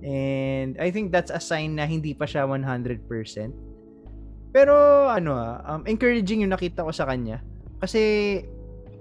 And 0.00 0.78
I 0.80 0.88
think 0.94 1.12
that's 1.12 1.32
a 1.32 1.40
sign 1.42 1.76
na 1.76 1.84
hindi 1.84 2.12
pa 2.16 2.24
siya 2.24 2.48
100%. 2.48 3.04
Pero 4.48 4.74
ano 5.12 5.36
ah, 5.36 5.60
um, 5.76 5.84
encouraging 5.84 6.44
yung 6.44 6.54
nakita 6.56 6.86
ko 6.86 6.92
sa 6.92 7.04
kanya. 7.04 7.44
Kasi 7.78 8.00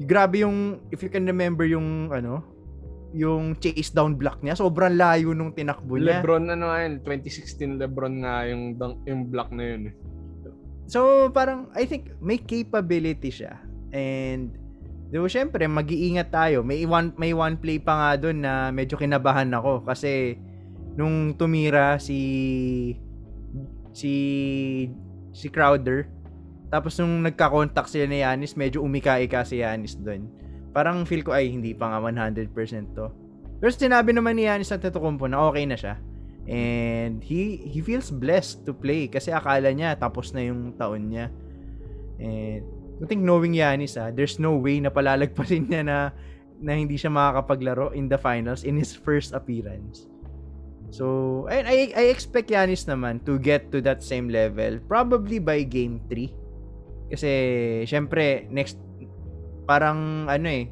grabe 0.03 0.43
yung 0.45 0.83
if 0.91 1.01
you 1.01 1.09
can 1.09 1.25
remember 1.25 1.63
yung 1.63 2.11
ano, 2.11 2.43
yung 3.15 3.55
chase 3.57 3.95
down 3.95 4.19
block 4.19 4.43
niya, 4.43 4.59
sobrang 4.59 4.99
layo 4.99 5.31
nung 5.31 5.55
tinakbo 5.55 5.95
niya. 5.95 6.19
Lebron 6.19 6.51
ano 6.51 6.69
nga 6.69 6.83
yun, 6.83 6.99
2016 7.01 7.79
Lebron 7.79 8.15
nga 8.21 8.43
yung 8.45 8.75
yung 9.07 9.21
block 9.31 9.49
na 9.55 9.63
yun. 9.63 9.81
eh. 9.91 9.95
So, 10.87 11.27
parang, 11.35 11.67
I 11.75 11.83
think, 11.83 12.15
may 12.23 12.39
capability 12.39 13.27
siya. 13.27 13.59
And, 13.91 14.55
di 15.07 15.15
ba, 15.15 15.27
syempre, 15.27 15.63
mag-iingat 15.67 16.29
tayo. 16.31 16.63
May 16.63 16.83
one, 16.83 17.15
may 17.15 17.31
one 17.31 17.55
play 17.55 17.79
pa 17.79 17.93
nga 17.95 18.09
doon 18.19 18.43
na 18.43 18.69
medyo 18.75 18.99
kinabahan 18.99 19.47
ako. 19.55 19.87
Kasi, 19.87 20.35
nung 20.99 21.35
tumira 21.39 21.95
si, 22.01 22.19
si, 23.95 24.13
si 25.31 25.47
Crowder, 25.47 26.11
tapos 26.67 26.99
nung 26.99 27.23
nagka-contact 27.23 27.87
sila 27.87 28.05
ni 28.11 28.19
Yanis, 28.19 28.59
medyo 28.59 28.83
umika-ika 28.83 29.47
si 29.47 29.63
Yanis 29.63 29.95
doon. 29.95 30.27
Parang 30.75 31.07
feel 31.07 31.23
ko, 31.23 31.31
ay, 31.31 31.47
hindi 31.47 31.71
pa 31.71 31.87
nga 31.87 31.99
100% 32.03 32.51
to. 32.91 33.07
Pero 33.57 33.71
sinabi 33.73 34.13
naman 34.13 34.37
ni 34.37 34.45
Yanis 34.45 34.69
Antetokounmpo 34.69 35.25
na 35.25 35.41
okay 35.49 35.65
na 35.65 35.77
siya. 35.77 35.97
And 36.47 37.19
he 37.19 37.59
he 37.67 37.83
feels 37.83 38.07
blessed 38.07 38.63
to 38.63 38.71
play 38.71 39.11
kasi 39.11 39.35
akala 39.35 39.67
niya 39.75 39.99
tapos 39.99 40.31
na 40.31 40.47
yung 40.47 40.77
taon 40.79 41.11
niya. 41.11 41.27
And 42.23 42.63
I 42.97 43.05
think 43.05 43.21
knowing 43.21 43.53
Giannis 43.53 43.93
ah, 43.97 44.09
there's 44.09 44.41
no 44.41 44.57
way 44.57 44.81
na 44.81 44.89
palalagpasin 44.89 45.69
niya 45.69 45.85
na 45.85 45.97
na 46.57 46.73
hindi 46.73 46.97
siya 46.97 47.13
makakapaglaro 47.13 47.93
in 47.93 48.09
the 48.09 48.17
finals 48.17 48.65
in 48.65 48.73
his 48.73 48.97
first 48.97 49.33
appearance. 49.37 50.09
So, 50.89 51.45
I, 51.51 51.61
I, 51.67 51.77
I 51.93 52.03
expect 52.09 52.49
Giannis 52.49 52.87
naman 52.87 53.19
to 53.27 53.37
get 53.37 53.69
to 53.75 53.83
that 53.83 54.01
same 54.01 54.31
level 54.31 54.79
probably 54.87 55.37
by 55.37 55.61
game 55.67 55.99
3. 56.09 57.13
Kasi 57.13 57.31
syempre 57.85 58.47
next 58.49 58.79
parang 59.67 60.31
ano 60.31 60.47
eh 60.47 60.65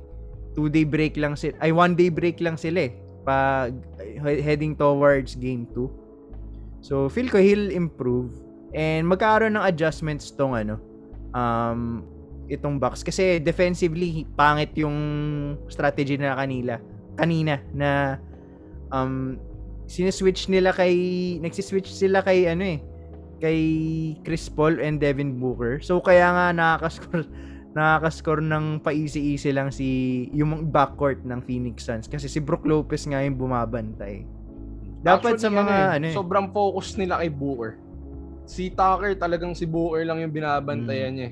two 0.55 0.71
day 0.71 0.88
break 0.88 1.19
lang 1.19 1.35
sila 1.35 1.51
ay 1.59 1.75
one 1.75 1.99
day 1.99 2.07
break 2.07 2.39
lang 2.39 2.55
sila 2.55 2.88
eh 2.88 2.95
pag 3.27 3.75
heading 4.23 4.73
towards 4.73 5.35
game 5.35 5.67
2. 5.75 6.83
So 6.83 7.11
feel 7.11 7.27
ko 7.27 7.38
he'll 7.38 7.69
improve 7.69 8.31
and 8.71 9.05
magkakaroon 9.05 9.59
ng 9.59 9.65
adjustments 9.67 10.31
tong 10.31 10.55
ano 10.55 10.79
um 11.35 12.07
itong 12.47 12.77
box 12.77 13.01
kasi 13.01 13.39
defensively 13.39 14.23
pangit 14.34 14.71
yung 14.77 14.95
strategy 15.67 16.15
na 16.15 16.38
kanila 16.38 16.77
kanina 17.15 17.63
na 17.71 18.19
um 18.89 19.39
siniswitch 19.86 20.49
nila 20.49 20.73
kay 20.73 20.93
nagsiswitch 21.39 21.89
sila 21.89 22.21
kay 22.21 22.49
ano 22.49 22.65
eh 22.65 22.79
kay 23.38 23.60
Chris 24.23 24.47
Paul 24.47 24.79
and 24.79 24.97
Devin 24.97 25.36
Booker. 25.38 25.84
So 25.84 25.99
kaya 25.99 26.31
nga 26.31 26.45
nakaka-score 26.55 27.27
nakaka-score 27.77 28.39
ng 28.39 28.79
paisi-isi 28.79 29.51
lang 29.51 29.69
si 29.69 29.88
yung 30.31 30.71
backcourt 30.71 31.21
ng 31.21 31.43
Phoenix 31.43 31.84
Suns 31.84 32.08
kasi 32.08 32.31
si 32.31 32.39
Brook 32.39 32.63
Lopez 32.63 33.03
nga 33.05 33.19
yung 33.21 33.36
bumabantay. 33.36 34.23
Dapat 35.03 35.38
sa 35.38 35.51
Actually, 35.51 35.60
mga 35.62 35.75
eh, 35.75 35.95
ano 35.99 36.05
eh. 36.10 36.15
sobrang 36.15 36.47
focus 36.49 36.97
nila 36.97 37.21
kay 37.21 37.29
Booker. 37.29 37.77
Si 38.47 38.73
Tucker 38.73 39.13
talagang 39.13 39.53
si 39.53 39.67
Booker 39.69 40.01
lang 40.01 40.23
yung 40.23 40.34
binabantayan 40.34 41.13
Mm. 41.13 41.17
niya. 41.19 41.29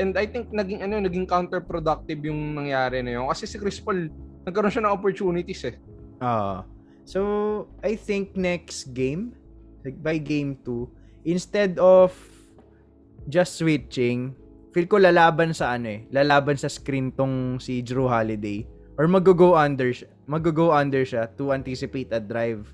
And 0.00 0.16
I 0.16 0.24
think 0.24 0.48
naging 0.52 0.80
ano 0.80 1.04
naging 1.04 1.28
counterproductive 1.28 2.20
yung 2.24 2.56
nangyari 2.56 3.04
na 3.04 3.20
yun 3.20 3.28
kasi 3.28 3.44
si 3.44 3.60
Chris 3.60 3.76
Paul 3.76 4.08
nagkaroon 4.48 4.72
siya 4.72 4.84
ng 4.88 4.94
opportunities 4.94 5.62
eh. 5.68 5.76
Oo. 6.22 6.64
So, 7.02 7.20
I 7.82 7.98
think 7.98 8.38
next 8.38 8.94
game, 8.94 9.34
like 9.82 9.98
by 9.98 10.22
game 10.22 10.54
2, 10.64 11.26
instead 11.26 11.78
of 11.82 12.14
just 13.26 13.58
switching, 13.58 14.34
feel 14.70 14.86
ko 14.86 15.02
lalaban 15.02 15.50
sa 15.50 15.74
ano 15.74 15.98
eh, 15.98 16.00
lalaban 16.14 16.54
sa 16.54 16.70
screen 16.70 17.10
tong 17.10 17.58
si 17.58 17.82
Drew 17.82 18.06
Holiday 18.06 18.66
or 18.98 19.10
mag-go 19.10 19.58
under 19.58 19.90
siya, 19.90 20.08
mag-go 20.30 20.70
under 20.70 21.02
siya 21.02 21.26
to 21.36 21.50
anticipate 21.50 22.10
a 22.14 22.22
drive 22.22 22.70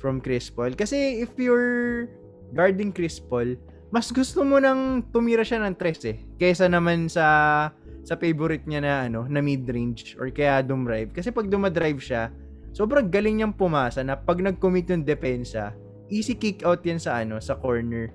from 0.00 0.20
Chris 0.20 0.52
Paul. 0.52 0.76
Kasi 0.76 1.24
if 1.24 1.32
you're 1.40 2.08
guarding 2.52 2.92
Chris 2.92 3.16
Paul, 3.16 3.56
mas 3.92 4.08
gusto 4.08 4.40
mo 4.40 4.56
nang 4.56 5.04
tumira 5.12 5.44
siya 5.44 5.60
ng 5.60 5.76
tres 5.76 6.00
eh, 6.08 6.16
kaysa 6.40 6.64
naman 6.64 7.12
sa 7.12 7.68
sa 8.02 8.16
favorite 8.16 8.64
niya 8.66 8.80
na 8.82 8.94
ano, 9.06 9.28
na 9.28 9.44
mid-range 9.44 10.16
or 10.18 10.32
kaya 10.32 10.64
dumrive. 10.64 11.14
Kasi 11.14 11.30
pag 11.30 11.46
dumadrive 11.46 12.00
siya, 12.02 12.32
sobrang 12.74 13.12
galing 13.12 13.38
niyang 13.38 13.54
pumasa 13.54 14.02
na 14.02 14.18
pag 14.18 14.40
nag-commit 14.42 14.90
yung 14.90 15.04
depensa, 15.06 15.76
easy 16.10 16.34
kick 16.34 16.64
out 16.66 16.82
yan 16.82 16.98
sa 16.98 17.20
ano, 17.20 17.38
sa 17.38 17.54
corner. 17.54 18.10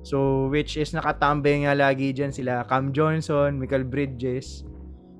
So, 0.00 0.48
which 0.48 0.80
is 0.80 0.96
nakatambay 0.96 1.68
nga 1.68 1.76
lagi 1.76 2.16
dyan 2.16 2.32
sila 2.32 2.64
Cam 2.64 2.94
Johnson, 2.94 3.60
Michael 3.60 3.84
Bridges. 3.84 4.64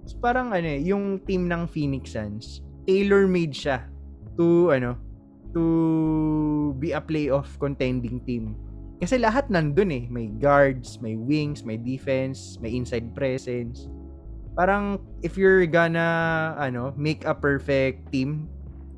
So, 0.08 0.16
parang 0.22 0.56
ano 0.56 0.64
eh, 0.64 0.80
yung 0.80 1.20
team 1.28 1.44
ng 1.50 1.68
Phoenix 1.68 2.16
Suns, 2.16 2.64
tailor-made 2.88 3.52
siya 3.52 3.84
to 4.40 4.72
ano, 4.72 4.96
to 5.52 6.72
be 6.80 6.96
a 6.96 7.02
playoff 7.02 7.58
contending 7.60 8.22
team. 8.24 8.56
Kasi 9.00 9.16
lahat 9.16 9.48
nandun 9.48 9.90
eh. 9.96 10.04
May 10.12 10.28
guards, 10.28 11.00
may 11.00 11.16
wings, 11.16 11.64
may 11.64 11.80
defense, 11.80 12.60
may 12.60 12.76
inside 12.76 13.16
presence. 13.16 13.88
Parang 14.52 15.00
if 15.24 15.40
you're 15.40 15.64
gonna 15.64 16.52
ano, 16.60 16.92
make 17.00 17.24
a 17.24 17.32
perfect 17.32 18.12
team, 18.12 18.44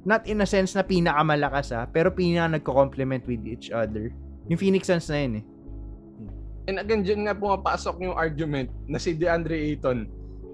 not 0.02 0.26
in 0.26 0.42
a 0.42 0.48
sense 0.48 0.74
na 0.74 0.82
pinakamalakas 0.82 1.70
ah, 1.70 1.86
pero 1.86 2.10
pinaka 2.10 2.58
nagko-complement 2.58 3.22
with 3.30 3.46
each 3.46 3.70
other. 3.70 4.10
Yung 4.50 4.58
Phoenix 4.58 4.90
Suns 4.90 5.06
na 5.06 5.22
yun 5.22 5.34
eh. 5.38 5.44
And 6.66 6.76
again, 6.82 7.06
dyan 7.06 7.26
nga 7.26 7.34
pumapasok 7.34 8.02
yung 8.02 8.14
argument 8.14 8.70
na 8.86 8.98
si 8.98 9.14
DeAndre 9.14 9.54
Ayton, 9.54 10.06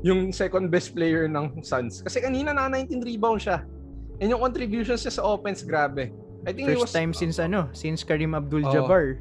yung 0.05 0.33
second 0.33 0.69
best 0.69 0.93
player 0.93 1.29
ng 1.29 1.65
Suns. 1.65 2.05
Kasi 2.05 2.21
kanina 2.21 2.53
na 2.53 2.69
19 2.69 3.01
rebound 3.01 3.41
siya. 3.41 3.65
And 4.21 4.29
yung 4.29 4.41
contributions 4.41 5.05
niya 5.05 5.15
sa 5.21 5.25
offense, 5.25 5.65
grabe. 5.65 6.13
I 6.49 6.53
think 6.53 6.69
First 6.69 6.93
was, 6.93 6.97
time 6.97 7.13
since 7.13 7.37
ano, 7.41 7.69
since 7.77 8.05
Karim 8.05 8.37
Abdul-Jabbar. 8.37 9.21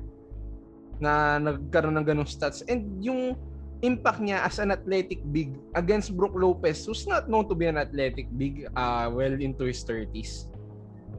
Na 0.97 1.37
nagkaroon 1.37 1.95
ng 1.97 2.05
ganong 2.05 2.29
stats. 2.29 2.65
And 2.65 3.01
yung 3.01 3.37
impact 3.85 4.21
niya 4.21 4.41
as 4.41 4.57
an 4.57 4.73
athletic 4.73 5.21
big 5.29 5.53
against 5.77 6.17
Brook 6.17 6.33
Lopez 6.33 6.81
who's 6.85 7.05
not 7.05 7.29
known 7.29 7.45
to 7.45 7.53
be 7.53 7.69
an 7.69 7.77
athletic 7.77 8.25
big 8.33 8.65
uh, 8.73 9.09
well 9.13 9.33
into 9.37 9.69
his 9.69 9.85
30s. 9.85 10.49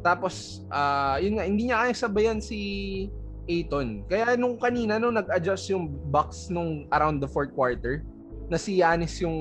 Tapos, 0.03 0.67
uh, 0.71 1.19
yun 1.19 1.39
nga, 1.39 1.45
hindi 1.47 1.71
niya 1.71 1.87
kaya 1.87 1.95
sabayan 1.95 2.39
si 2.39 2.59
Aiton. 3.51 4.07
Kaya 4.07 4.39
nung 4.39 4.59
kanina, 4.59 4.99
nung 4.99 5.19
nag-adjust 5.19 5.71
yung 5.75 5.91
box 6.11 6.51
nung 6.51 6.87
around 6.95 7.19
the 7.19 7.31
fourth 7.31 7.51
quarter, 7.55 8.03
na 8.49 8.57
si 8.57 8.81
Yanis 8.81 9.21
yung 9.21 9.39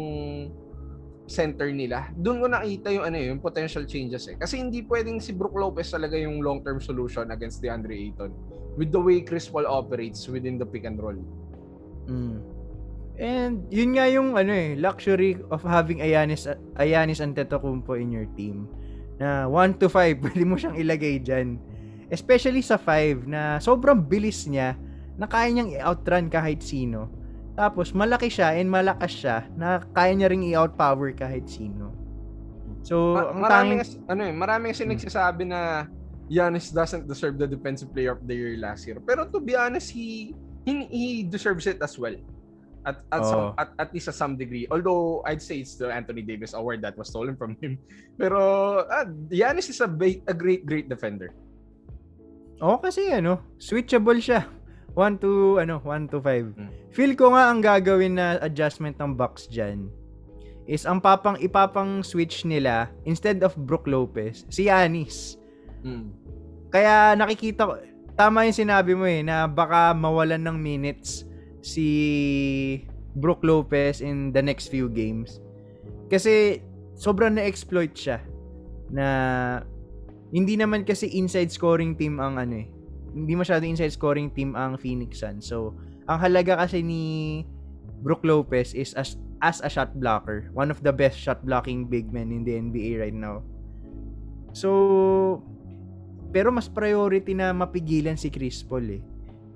center 1.27 1.69
nila, 1.75 2.07
doon 2.15 2.39
ko 2.39 2.47
nakita 2.47 2.87
yung 2.89 3.03
ano 3.03 3.19
yung 3.19 3.39
potential 3.43 3.83
changes 3.83 4.31
eh. 4.31 4.39
Kasi 4.39 4.63
hindi 4.63 4.81
pwedeng 4.87 5.19
si 5.19 5.35
Brook 5.35 5.53
Lopez 5.59 5.91
talaga 5.91 6.15
yung 6.15 6.39
long-term 6.39 6.79
solution 6.79 7.29
against 7.35 7.59
DeAndre 7.59 7.95
Ayton 7.95 8.31
with 8.77 8.93
the 8.93 9.01
way 9.01 9.19
Chris 9.25 9.49
Paul 9.49 9.65
operates 9.65 10.29
within 10.29 10.61
the 10.61 10.65
pick 10.65 10.85
and 10.85 11.01
roll. 11.01 11.17
Mm. 12.07 12.39
And 13.17 13.65
yun 13.73 13.97
nga 13.97 14.05
yung 14.05 14.37
ano 14.37 14.53
eh, 14.53 14.77
luxury 14.77 15.41
of 15.49 15.65
having 15.65 16.05
Ayanis 16.05 16.45
Ayanis 16.77 17.17
Antetokounmpo 17.19 17.97
in 17.97 18.13
your 18.13 18.29
team. 18.37 18.69
Na 19.17 19.49
1 19.49 19.81
to 19.81 19.89
5, 19.89 19.97
pwede 20.23 20.45
mo 20.45 20.55
siyang 20.55 20.77
ilagay 20.77 21.17
diyan. 21.25 21.57
Especially 22.13 22.61
sa 22.61 22.77
5 22.77 23.25
na 23.25 23.57
sobrang 23.57 23.99
bilis 23.99 24.45
niya 24.45 24.77
na 25.17 25.25
kaya 25.25 25.49
niyang 25.49 25.73
i-outrun 25.73 26.29
kahit 26.29 26.61
sino. 26.61 27.09
Tapos 27.57 27.97
malaki 27.97 28.29
siya 28.29 28.53
and 28.53 28.69
malakas 28.69 29.17
siya 29.17 29.49
na 29.57 29.81
kaya 29.97 30.13
niya 30.13 30.29
ring 30.29 30.45
i-outpower 30.45 31.09
kahit 31.17 31.49
sino. 31.49 31.89
So, 32.85 33.17
Ma- 33.17 33.33
ang 33.33 33.41
maraming 33.41 33.79
tanging 33.81 34.05
ano 34.05 34.21
eh, 34.23 34.33
maraming 34.37 34.69
kasi 34.71 34.85
Hmm. 34.85 34.93
nagsasabi 34.93 35.43
na 35.49 35.89
Giannis 36.27 36.71
doesn't 36.71 37.07
deserve 37.07 37.39
the 37.39 37.47
defensive 37.47 37.91
player 37.95 38.11
of 38.11 38.23
the 38.27 38.35
year 38.35 38.55
last 38.59 38.87
year. 38.87 38.99
Pero 38.99 39.27
to 39.27 39.39
be 39.39 39.55
honest, 39.55 39.91
he 39.91 40.35
he, 40.67 40.85
he 40.91 41.05
deserves 41.23 41.67
it 41.67 41.79
as 41.79 41.95
well. 41.95 42.15
At 42.87 43.03
at, 43.11 43.19
Oo. 43.23 43.27
some, 43.27 43.45
at 43.59 43.69
at 43.79 43.89
least 43.91 44.07
to 44.11 44.15
some 44.15 44.35
degree. 44.35 44.67
Although 44.71 45.23
I'd 45.27 45.43
say 45.43 45.59
it's 45.63 45.75
the 45.75 45.91
Anthony 45.91 46.23
Davis 46.23 46.55
award 46.55 46.83
that 46.83 46.95
was 46.95 47.11
stolen 47.11 47.35
from 47.35 47.55
him. 47.59 47.79
Pero 48.21 48.39
uh, 48.87 49.07
Giannis 49.31 49.71
is 49.71 49.79
a, 49.83 49.87
ba- 49.87 50.23
a 50.27 50.35
great 50.35 50.63
great 50.67 50.87
defender. 50.87 51.31
Oo, 52.63 52.79
kasi 52.79 53.11
ano, 53.13 53.43
switchable 53.59 54.17
siya. 54.17 54.49
1 54.97 55.21
to 55.21 55.61
ano, 55.61 55.77
1 55.85 56.09
to 56.09 56.17
5. 56.17 56.57
Mm. 56.57 56.71
Feel 56.89 57.13
ko 57.13 57.29
nga 57.37 57.53
ang 57.53 57.61
gagawin 57.61 58.17
na 58.17 58.41
adjustment 58.41 58.97
ng 58.97 59.13
Bucks 59.13 59.45
diyan 59.45 59.93
is 60.67 60.83
ang 60.83 60.99
papang 60.99 61.39
ipapang 61.39 62.03
switch 62.03 62.43
nila 62.43 62.91
instead 63.07 63.39
of 63.41 63.55
Brook 63.55 63.87
Lopez, 63.87 64.43
si 64.51 64.67
Yanis. 64.67 65.39
Mm. 65.87 66.11
Kaya 66.67 67.15
nakikita 67.15 67.63
ko 67.63 67.73
tama 68.17 68.49
yung 68.49 68.57
sinabi 68.57 68.97
mo 68.97 69.05
eh 69.05 69.21
na 69.21 69.45
baka 69.45 69.93
mawalan 69.93 70.41
ng 70.41 70.57
minutes 70.57 71.23
si 71.61 71.87
Brook 73.13 73.45
Lopez 73.45 74.01
in 74.01 74.33
the 74.33 74.41
next 74.41 74.73
few 74.73 74.89
games. 74.89 75.39
Kasi 76.09 76.59
sobrang 76.97 77.37
na-exploit 77.37 77.93
siya 77.93 78.19
na 78.89 79.07
hindi 80.33 80.57
naman 80.57 80.83
kasi 80.83 81.07
inside 81.13 81.53
scoring 81.53 81.93
team 81.93 82.17
ang 82.17 82.41
ano 82.41 82.65
eh. 82.65 82.67
Hindi 83.13 83.33
masyado 83.37 83.63
inside 83.63 83.93
scoring 83.93 84.33
team 84.33 84.57
ang 84.57 84.75
Phoenix 84.81 85.21
Suns. 85.21 85.45
So, 85.47 85.77
ang 86.09 86.19
halaga 86.19 86.57
kasi 86.57 86.81
ni 86.81 87.43
Brook 88.01 88.25
Lopez 88.25 88.73
is 88.73 88.97
as 88.97 89.17
as 89.41 89.61
a 89.61 89.69
shot 89.69 89.93
blocker. 89.97 90.49
One 90.57 90.73
of 90.73 90.81
the 90.81 90.93
best 90.93 91.17
shot 91.17 91.45
blocking 91.45 91.85
big 91.85 92.09
men 92.09 92.33
in 92.33 92.41
the 92.41 92.57
NBA 92.57 92.97
right 93.01 93.15
now. 93.15 93.45
So, 94.53 95.41
pero 96.31 96.51
mas 96.51 96.67
priority 96.67 97.33
na 97.33 97.51
mapigilan 97.55 98.19
si 98.19 98.27
Chris 98.27 98.61
Paul 98.63 98.99
eh. 98.99 99.03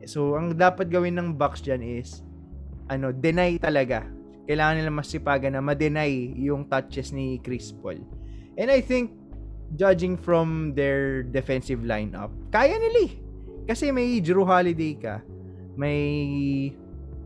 So, 0.10 0.34
ang 0.34 0.58
dapat 0.58 0.90
gawin 0.90 1.20
ng 1.20 1.38
Bucks 1.38 1.62
dyan 1.62 1.84
is 1.86 2.26
ano, 2.90 3.14
deny 3.14 3.56
talaga. 3.62 4.04
Kailangan 4.50 4.76
nila 4.82 4.92
masipagan 4.92 5.54
na 5.56 5.64
ma-deny 5.64 6.36
yung 6.42 6.68
touches 6.68 7.14
ni 7.16 7.40
Chris 7.40 7.72
Paul. 7.72 8.02
And 8.60 8.68
I 8.68 8.84
think 8.84 9.16
judging 9.80 10.20
from 10.20 10.76
their 10.76 11.24
defensive 11.24 11.88
lineup, 11.88 12.34
kaya 12.52 12.76
nila 12.76 13.08
eh. 13.08 13.14
Kasi 13.70 13.94
may 13.94 14.20
Drew 14.20 14.44
Holiday 14.44 14.98
ka, 14.98 15.24
may 15.80 16.02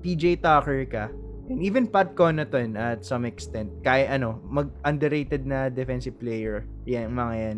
PJ 0.05 0.43
Tucker 0.43 0.85
ka, 0.85 1.09
and 1.49 1.65
even 1.65 1.89
Pat 1.89 2.13
Connaughton 2.13 2.77
at 2.77 3.01
some 3.01 3.25
extent. 3.25 3.71
Kaya 3.81 4.13
ano, 4.13 4.37
mag 4.45 4.69
underrated 4.85 5.49
na 5.49 5.73
defensive 5.73 6.19
player. 6.21 6.69
Yan, 6.85 7.09
mga 7.09 7.33
yan. 7.33 7.57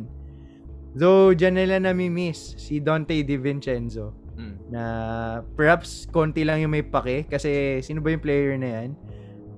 Though, 0.93 1.33
dyan 1.33 1.55
nila 1.55 1.81
nami-miss 1.81 2.55
si 2.55 2.79
Dante 2.79 3.17
DiVincenzo 3.17 4.13
Mm. 4.37 4.55
na 4.69 4.83
perhaps 5.57 6.05
konti 6.05 6.45
lang 6.45 6.61
yung 6.61 6.69
may 6.69 6.85
pake 6.85 7.25
kasi 7.25 7.81
sino 7.81 7.99
ba 7.99 8.13
yung 8.13 8.21
player 8.21 8.53
na 8.53 8.69
yan? 8.69 8.89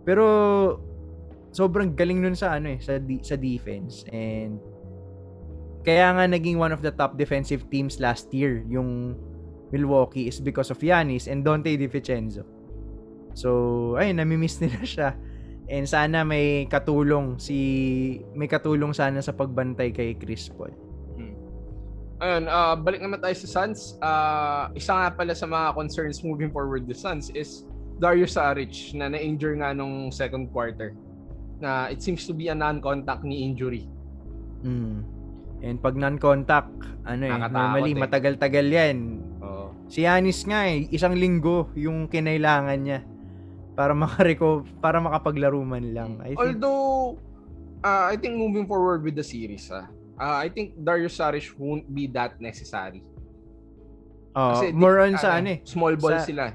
Pero 0.08 0.24
sobrang 1.52 1.92
galing 1.92 2.24
nun 2.24 2.32
sa 2.32 2.56
ano 2.56 2.72
eh 2.72 2.80
sa 2.80 2.96
di- 2.96 3.20
sa 3.20 3.36
defense. 3.36 4.08
And 4.08 4.56
kaya 5.84 6.16
nga 6.16 6.24
naging 6.26 6.56
one 6.56 6.72
of 6.72 6.80
the 6.80 6.92
top 6.92 7.16
defensive 7.16 7.68
teams 7.68 8.00
last 8.00 8.32
year 8.32 8.64
yung 8.66 9.20
Milwaukee 9.70 10.26
is 10.26 10.40
because 10.40 10.72
of 10.72 10.80
Giannis 10.80 11.28
and 11.28 11.44
Dante 11.44 11.76
DiVincenzo 11.76 12.48
so 13.36 13.50
ay 13.96 14.12
nami-miss 14.12 14.58
nila 14.64 14.82
siya. 14.82 15.10
And 15.68 15.86
sana 15.86 16.24
may 16.24 16.66
katulong 16.66 17.36
si 17.38 17.60
may 18.32 18.48
katulong 18.48 18.90
sana 18.90 19.20
sa 19.20 19.36
pagbantay 19.36 19.92
kay 19.92 20.16
Chris 20.16 20.48
Paul 20.48 20.72
Ayun, 22.20 22.52
ah, 22.52 22.76
balik 22.76 23.00
naman 23.00 23.24
tayo 23.24 23.32
sa 23.32 23.48
Suns. 23.48 23.96
Ah, 24.04 24.68
isa 24.76 24.92
nga 24.92 25.08
pala 25.16 25.32
sa 25.32 25.48
mga 25.48 25.72
concerns 25.72 26.20
moving 26.20 26.52
forward 26.52 26.84
the 26.84 26.96
Suns 26.96 27.32
is 27.32 27.64
Darius 27.96 28.36
Saric 28.36 28.92
na 28.92 29.08
na-injure 29.08 29.56
nga 29.60 29.72
nung 29.72 30.12
second 30.12 30.52
quarter. 30.52 30.92
Na 31.64 31.88
it 31.88 32.04
seems 32.04 32.28
to 32.28 32.36
be 32.36 32.52
a 32.52 32.56
non-contact 32.56 33.24
knee 33.24 33.48
injury. 33.48 33.88
Mm. 34.68 35.04
And 35.64 35.76
pag 35.80 35.96
non-contact, 35.96 36.72
ano 37.08 37.24
eh, 37.24 37.32
Nakatakot 37.32 37.56
normally 37.56 37.92
eh. 37.96 38.00
matagal-tagal 38.04 38.68
yan. 38.68 38.98
Oo. 39.40 39.72
Si 39.88 40.04
Yanis 40.04 40.44
nga 40.44 40.68
eh, 40.68 40.92
isang 40.92 41.16
linggo 41.16 41.72
yung 41.80 42.12
kinailangan 42.12 42.80
niya 42.80 43.00
para 43.80 43.96
makareco 43.96 44.68
para 44.84 45.00
makapaglaro 45.00 45.64
man 45.64 45.96
lang. 45.96 46.12
I 46.20 46.36
think, 46.36 46.40
Although, 46.40 47.16
ah, 47.84 48.12
I 48.12 48.20
think 48.20 48.36
moving 48.36 48.68
forward 48.68 49.08
with 49.08 49.16
the 49.16 49.24
series, 49.24 49.72
ah, 49.72 49.88
ah, 50.20 50.38
I 50.38 50.52
think 50.52 50.76
Darius 50.78 51.16
Saric 51.16 51.50
won't 51.56 51.88
be 51.88 52.06
that 52.12 52.38
necessary. 52.38 53.02
oh, 54.36 54.54
Kasi 54.54 54.70
di- 54.70 54.78
more 54.78 55.00
on 55.00 55.16
sa 55.16 55.40
ano 55.40 55.58
eh, 55.58 55.60
Small 55.66 55.96
ball 55.96 56.20
sa- 56.20 56.28
sila. 56.28 56.46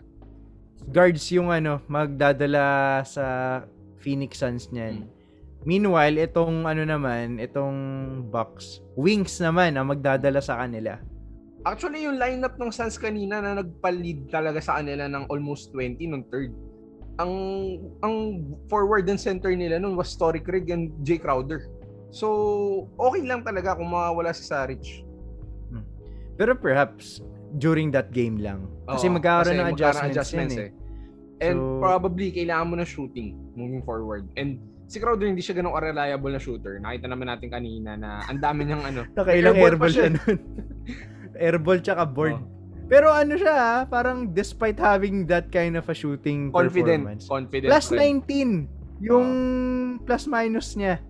guards 0.85 1.25
yung 1.33 1.49
ano, 1.49 1.81
magdadala 1.89 3.01
sa 3.03 3.25
Phoenix 3.99 4.37
Suns 4.39 4.69
niyan. 4.69 5.03
Mm. 5.03 5.09
Meanwhile, 5.65 6.21
itong 6.21 6.69
ano 6.69 6.85
naman, 6.85 7.41
itong 7.41 7.77
Bucks, 8.29 8.85
Wings 8.95 9.41
naman 9.41 9.81
ang 9.81 9.89
magdadala 9.89 10.45
sa 10.45 10.61
kanila. 10.61 11.01
Actually, 11.65 12.05
yung 12.05 12.21
lineup 12.21 12.61
ng 12.61 12.69
Suns 12.69 13.01
kanina 13.01 13.41
na 13.41 13.65
nagpa-lead 13.65 14.29
talaga 14.29 14.61
sa 14.61 14.77
kanila 14.77 15.09
ng 15.09 15.25
almost 15.33 15.73
20 15.73 15.97
nung 16.05 16.21
third. 16.29 16.53
Ang 17.17 17.33
ang 18.05 18.15
forward 18.69 19.09
and 19.09 19.17
center 19.17 19.57
nila 19.57 19.81
nun 19.81 19.97
was 19.97 20.13
Story 20.13 20.37
Craig 20.37 20.69
and 20.69 20.93
Jay 21.01 21.17
Crowder. 21.17 21.65
So, 22.15 22.27
okay 22.95 23.27
lang 23.27 23.43
talaga 23.43 23.75
kung 23.75 23.91
mawawala 23.91 24.31
si 24.31 24.47
Saric. 24.47 25.03
Pero 26.39 26.55
perhaps 26.55 27.23
during 27.59 27.91
that 27.91 28.11
game 28.15 28.39
lang. 28.39 28.67
Kasi 28.87 29.11
Oo, 29.11 29.19
magkakaroon 29.19 29.59
ng 29.59 29.69
magkakaroon 29.75 30.11
adjustments, 30.11 30.55
yan 30.55 30.71
eh. 30.71 30.71
And 31.43 31.59
So- 31.59 31.83
probably, 31.83 32.31
kailangan 32.31 32.67
mo 32.71 32.75
na 32.79 32.87
shooting 32.87 33.35
moving 33.59 33.83
forward. 33.83 34.31
And 34.39 34.63
si 34.87 35.03
Crowder 35.03 35.27
hindi 35.27 35.43
siya 35.43 35.59
ganun 35.59 35.75
reliable 35.75 36.31
na 36.31 36.39
shooter. 36.39 36.79
Nakita 36.79 37.11
naman 37.11 37.27
natin 37.31 37.49
kanina 37.51 37.99
na 37.99 38.23
ang 38.31 38.39
dami 38.39 38.67
niyang 38.69 38.85
ano. 38.87 39.01
Nakailang 39.19 39.59
airball 39.59 39.71
airball 39.75 39.93
siya 39.93 40.09
nun. 40.15 40.39
airball 41.47 41.79
tsaka 41.83 42.03
board. 42.07 42.39
Oh. 42.39 42.47
Pero 42.85 43.09
ano 43.09 43.35
siya 43.35 43.55
ah, 43.57 43.81
parang 43.89 44.31
despite 44.31 44.77
having 44.77 45.25
that 45.25 45.49
kind 45.49 45.75
of 45.75 45.89
a 45.89 45.97
shooting 45.97 46.53
Confident. 46.53 47.03
performance. 47.03 47.25
Confident. 47.27 47.71
Plus 47.73 47.87
pa 47.91 47.95
rin. 47.97 48.23
19 49.03 49.03
yung 49.03 49.29
plus 50.05 50.29
minus 50.31 50.79
niya. 50.79 51.01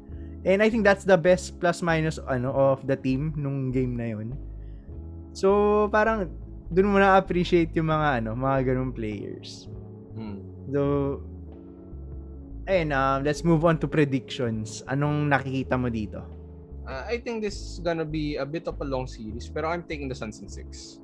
And 0.45 0.61
I 0.61 0.69
think 0.69 0.85
that's 0.85 1.09
the 1.09 1.17
best 1.17 1.57
plus 1.57 1.81
minus 1.81 2.21
ano 2.29 2.53
of 2.53 2.85
the 2.85 3.01
team 3.01 3.33
nung 3.37 3.73
game 3.73 3.97
na 3.97 4.13
yun. 4.13 4.37
So 5.33 5.89
parang 5.89 6.29
dun 6.69 6.93
mo 6.93 7.01
na 7.01 7.17
appreciate 7.17 7.73
yung 7.73 7.89
mga 7.89 8.21
ano, 8.21 8.37
mga 8.37 8.73
ganung 8.73 8.93
players. 8.93 9.73
Hmm. 10.13 10.45
So 10.69 10.81
ayun, 12.69 12.93
um, 12.93 13.25
let's 13.25 13.41
move 13.41 13.65
on 13.65 13.81
to 13.81 13.89
predictions. 13.89 14.85
Anong 14.85 15.33
nakikita 15.33 15.81
mo 15.81 15.89
dito? 15.89 16.21
Uh, 16.85 17.01
I 17.09 17.17
think 17.25 17.41
this 17.41 17.57
is 17.57 17.81
gonna 17.81 18.05
be 18.05 18.37
a 18.37 18.45
bit 18.45 18.69
of 18.69 18.77
a 18.77 18.85
long 18.85 19.09
series 19.09 19.49
pero 19.49 19.73
I'm 19.73 19.89
taking 19.89 20.13
the 20.13 20.17
Suns 20.17 20.45
in 20.45 20.49
6. 20.53 21.01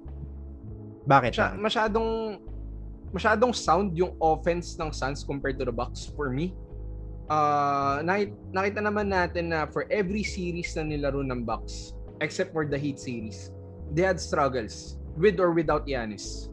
Bakit? 1.08 1.32
Masya, 1.32 1.56
masyadong 1.56 2.10
masyadong 3.10 3.56
sound 3.56 3.96
yung 3.96 4.12
offense 4.20 4.76
ng 4.76 4.92
Suns 4.92 5.24
compared 5.24 5.56
to 5.56 5.64
the 5.64 5.72
Bucks 5.72 6.12
for 6.12 6.28
me. 6.28 6.52
Uh, 7.30 8.02
nakita, 8.02 8.34
nakita 8.50 8.80
naman 8.82 9.06
natin 9.06 9.54
na 9.54 9.62
for 9.70 9.86
every 9.86 10.26
series 10.26 10.74
na 10.74 10.82
nilaro 10.82 11.22
ng 11.22 11.46
Bucks 11.46 11.94
except 12.18 12.50
for 12.50 12.66
the 12.66 12.74
Heat 12.74 12.98
series, 12.98 13.54
they 13.94 14.02
had 14.02 14.18
struggles 14.18 14.98
with 15.14 15.38
or 15.38 15.54
without 15.54 15.86
Giannis. 15.86 16.50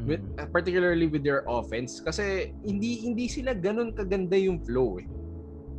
with 0.00 0.24
uh, 0.40 0.48
particularly 0.48 1.06
with 1.06 1.22
their 1.22 1.44
offense 1.44 2.00
kasi 2.00 2.56
hindi 2.64 3.04
hindi 3.04 3.28
sila 3.28 3.52
ganun 3.52 3.92
kaganda 3.92 4.40
yung 4.40 4.58
flow 4.64 4.98
eh. 4.98 5.06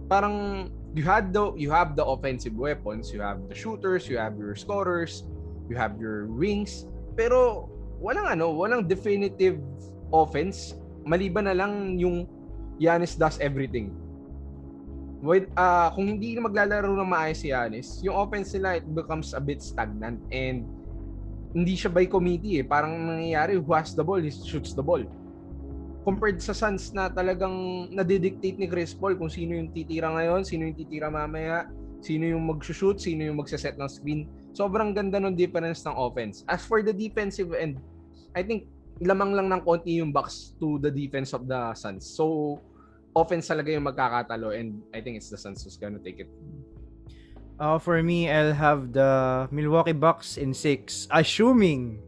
Parang 0.08 0.70
you 0.94 1.02
had 1.02 1.34
the 1.34 1.50
you 1.58 1.74
have 1.74 1.98
the 1.98 2.06
offensive 2.06 2.54
weapons, 2.54 3.10
you 3.10 3.20
have 3.26 3.42
the 3.50 3.58
shooters, 3.58 4.06
you 4.06 4.22
have 4.22 4.38
your 4.38 4.54
scorers, 4.54 5.26
you 5.68 5.76
have 5.76 5.98
your 5.98 6.30
wings, 6.30 6.86
pero 7.18 7.68
walang 7.98 8.30
ano, 8.30 8.54
walang 8.54 8.86
definitive 8.86 9.58
offense 10.14 10.78
maliban 11.04 11.50
na 11.50 11.56
lang 11.58 11.98
yung 11.98 12.30
Giannis 12.78 13.18
does 13.18 13.42
everything. 13.42 13.92
With, 15.24 15.48
uh, 15.56 15.88
kung 15.96 16.12
hindi 16.12 16.36
maglalaro 16.36 16.92
ng 17.00 17.08
maayos 17.08 17.40
si 17.40 17.56
Giannis, 17.56 18.04
yung 18.04 18.20
offense 18.20 18.52
nila 18.60 18.84
it 18.84 18.88
becomes 18.92 19.32
a 19.32 19.40
bit 19.40 19.64
stagnant 19.64 20.20
and 20.36 20.68
hindi 21.56 21.80
siya 21.80 21.88
by 21.88 22.12
committee 22.12 22.60
eh. 22.60 22.66
Parang 22.68 22.92
nangyayari, 22.92 23.56
who 23.56 23.72
has 23.72 23.96
the 23.96 24.04
ball, 24.04 24.20
he 24.20 24.28
shoots 24.28 24.76
the 24.76 24.84
ball. 24.84 25.00
Compared 26.04 26.44
sa 26.44 26.52
Suns 26.52 26.92
na 26.92 27.08
talagang 27.08 27.88
nadidictate 27.96 28.60
ni 28.60 28.68
Chris 28.68 28.92
Paul 28.92 29.16
kung 29.16 29.32
sino 29.32 29.56
yung 29.56 29.72
titira 29.72 30.12
ngayon, 30.12 30.44
sino 30.44 30.68
yung 30.68 30.76
titira 30.76 31.08
mamaya, 31.08 31.72
sino 32.04 32.28
yung 32.28 32.44
mag-shoot, 32.44 33.00
sino 33.00 33.24
yung 33.24 33.40
magsaset 33.40 33.80
ng 33.80 33.88
screen. 33.88 34.28
Sobrang 34.52 34.92
ganda 34.92 35.24
ng 35.24 35.40
difference 35.40 35.88
ng 35.88 35.96
offense. 35.96 36.44
As 36.52 36.68
for 36.68 36.84
the 36.84 36.92
defensive 36.92 37.56
end, 37.56 37.80
I 38.36 38.44
think 38.44 38.68
lamang 39.00 39.40
lang 39.40 39.48
ng 39.48 39.62
konti 39.64 40.04
yung 40.04 40.12
box 40.12 40.52
to 40.60 40.84
the 40.84 40.92
defense 40.92 41.32
of 41.32 41.48
the 41.48 41.72
Suns. 41.80 42.04
So, 42.04 42.60
offense 43.14 43.48
talaga 43.48 43.70
yung 43.70 43.86
magkakatalo 43.86 44.54
and 44.54 44.82
I 44.94 45.02
think 45.02 45.18
it's 45.18 45.30
the 45.30 45.38
Suns 45.38 45.62
who's 45.64 45.78
gonna 45.78 46.02
take 46.02 46.20
it. 46.22 46.30
Uh, 47.62 47.78
for 47.78 48.02
me, 48.02 48.28
I'll 48.28 48.54
have 48.58 48.92
the 48.92 49.46
Milwaukee 49.54 49.94
Bucks 49.94 50.42
in 50.42 50.58
6. 50.58 51.08
Assuming 51.14 52.02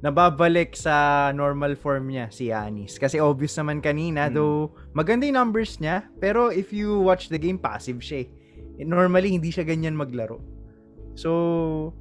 nababalik 0.00 0.76
sa 0.76 1.28
normal 1.32 1.76
form 1.76 2.08
niya 2.08 2.32
si 2.32 2.48
Yanis. 2.48 2.96
Kasi 2.96 3.20
obvious 3.20 3.56
naman 3.56 3.80
kanina, 3.80 4.28
Hmm. 4.28 4.34
though 4.34 4.60
maganda 4.96 5.28
yung 5.28 5.36
numbers 5.40 5.76
niya, 5.80 6.04
pero 6.20 6.48
if 6.48 6.72
you 6.72 7.00
watch 7.00 7.28
the 7.28 7.40
game, 7.40 7.60
passive 7.60 8.00
siya 8.00 8.24
eh. 8.24 8.28
Normally, 8.84 9.32
hindi 9.32 9.48
siya 9.48 9.64
ganyan 9.64 9.96
maglaro. 9.96 10.40
So, 11.16 11.92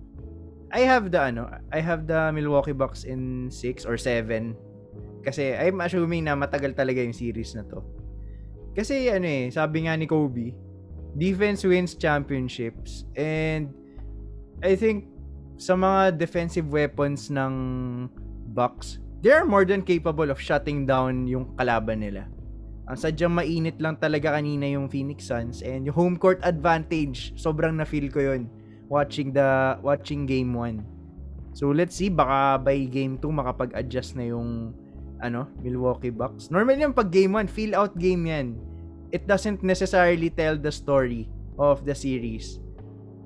I 0.76 0.84
have 0.84 1.08
the 1.08 1.32
ano, 1.32 1.48
I 1.72 1.80
have 1.80 2.04
the 2.04 2.36
Milwaukee 2.36 2.76
Bucks 2.76 3.08
in 3.08 3.48
6 3.48 3.88
or 3.88 3.96
7. 3.96 4.56
Kasi 5.24 5.56
I'm 5.56 5.80
assuming 5.80 6.28
na 6.28 6.36
matagal 6.36 6.76
talaga 6.76 7.00
yung 7.00 7.16
series 7.16 7.56
na 7.56 7.64
to. 7.64 7.80
Kasi 8.76 9.08
ano 9.08 9.24
eh, 9.24 9.48
sabi 9.48 9.88
nga 9.88 9.96
ni 9.96 10.04
Kobe, 10.04 10.52
defense 11.16 11.64
wins 11.64 11.96
championships 11.96 13.08
and 13.16 13.72
I 14.60 14.76
think 14.76 15.08
sa 15.56 15.80
mga 15.80 16.20
defensive 16.20 16.68
weapons 16.68 17.32
ng 17.32 17.54
Bucks, 18.52 19.00
they 19.24 19.32
are 19.32 19.48
more 19.48 19.64
than 19.64 19.80
capable 19.80 20.28
of 20.28 20.40
shutting 20.40 20.84
down 20.84 21.24
yung 21.24 21.56
kalaban 21.56 22.04
nila. 22.04 22.28
Ang 22.86 23.00
sadyang 23.00 23.34
mainit 23.34 23.80
lang 23.82 23.98
talaga 23.98 24.36
kanina 24.36 24.68
yung 24.70 24.92
Phoenix 24.92 25.26
Suns 25.26 25.64
and 25.66 25.88
yung 25.88 25.96
home 25.96 26.16
court 26.20 26.38
advantage, 26.44 27.34
sobrang 27.40 27.80
na-feel 27.80 28.12
ko 28.12 28.22
yun 28.22 28.52
watching 28.92 29.34
the 29.34 29.80
watching 29.82 30.30
game 30.30 30.54
1. 30.54 30.84
So 31.56 31.72
let's 31.72 31.96
see 31.96 32.12
baka 32.12 32.62
by 32.62 32.86
game 32.92 33.18
2 33.18 33.26
makapag-adjust 33.32 34.20
na 34.20 34.30
yung 34.30 34.76
ano, 35.22 35.48
Milwaukee 35.62 36.12
Bucks. 36.12 36.52
Normally 36.52 36.84
yung 36.84 36.96
pag 36.96 37.12
game 37.12 37.36
1, 37.38 37.48
feel 37.48 37.76
out 37.76 37.96
game 37.96 38.28
yan. 38.28 38.60
It 39.14 39.28
doesn't 39.30 39.64
necessarily 39.64 40.34
tell 40.34 40.58
the 40.60 40.72
story 40.72 41.30
of 41.56 41.88
the 41.88 41.96
series. 41.96 42.60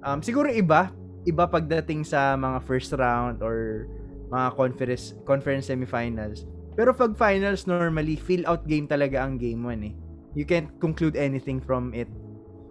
Um, 0.05 0.21
siguro 0.21 0.51
iba, 0.51 0.93
iba 1.25 1.43
pagdating 1.49 2.05
sa 2.05 2.37
mga 2.37 2.61
first 2.63 2.93
round 2.93 3.41
or 3.41 3.89
mga 4.29 4.55
conference 4.55 5.17
conference 5.25 5.67
semifinals. 5.67 6.45
Pero 6.77 6.93
pag 6.95 7.17
finals 7.17 7.67
normally 7.67 8.15
feel 8.15 8.45
out 8.47 8.63
game 8.69 8.87
talaga 8.87 9.25
ang 9.25 9.35
game 9.35 9.59
1 9.65 9.89
eh. 9.89 9.93
You 10.37 10.45
can't 10.45 10.69
conclude 10.77 11.17
anything 11.17 11.59
from 11.59 11.91
it. 11.91 12.07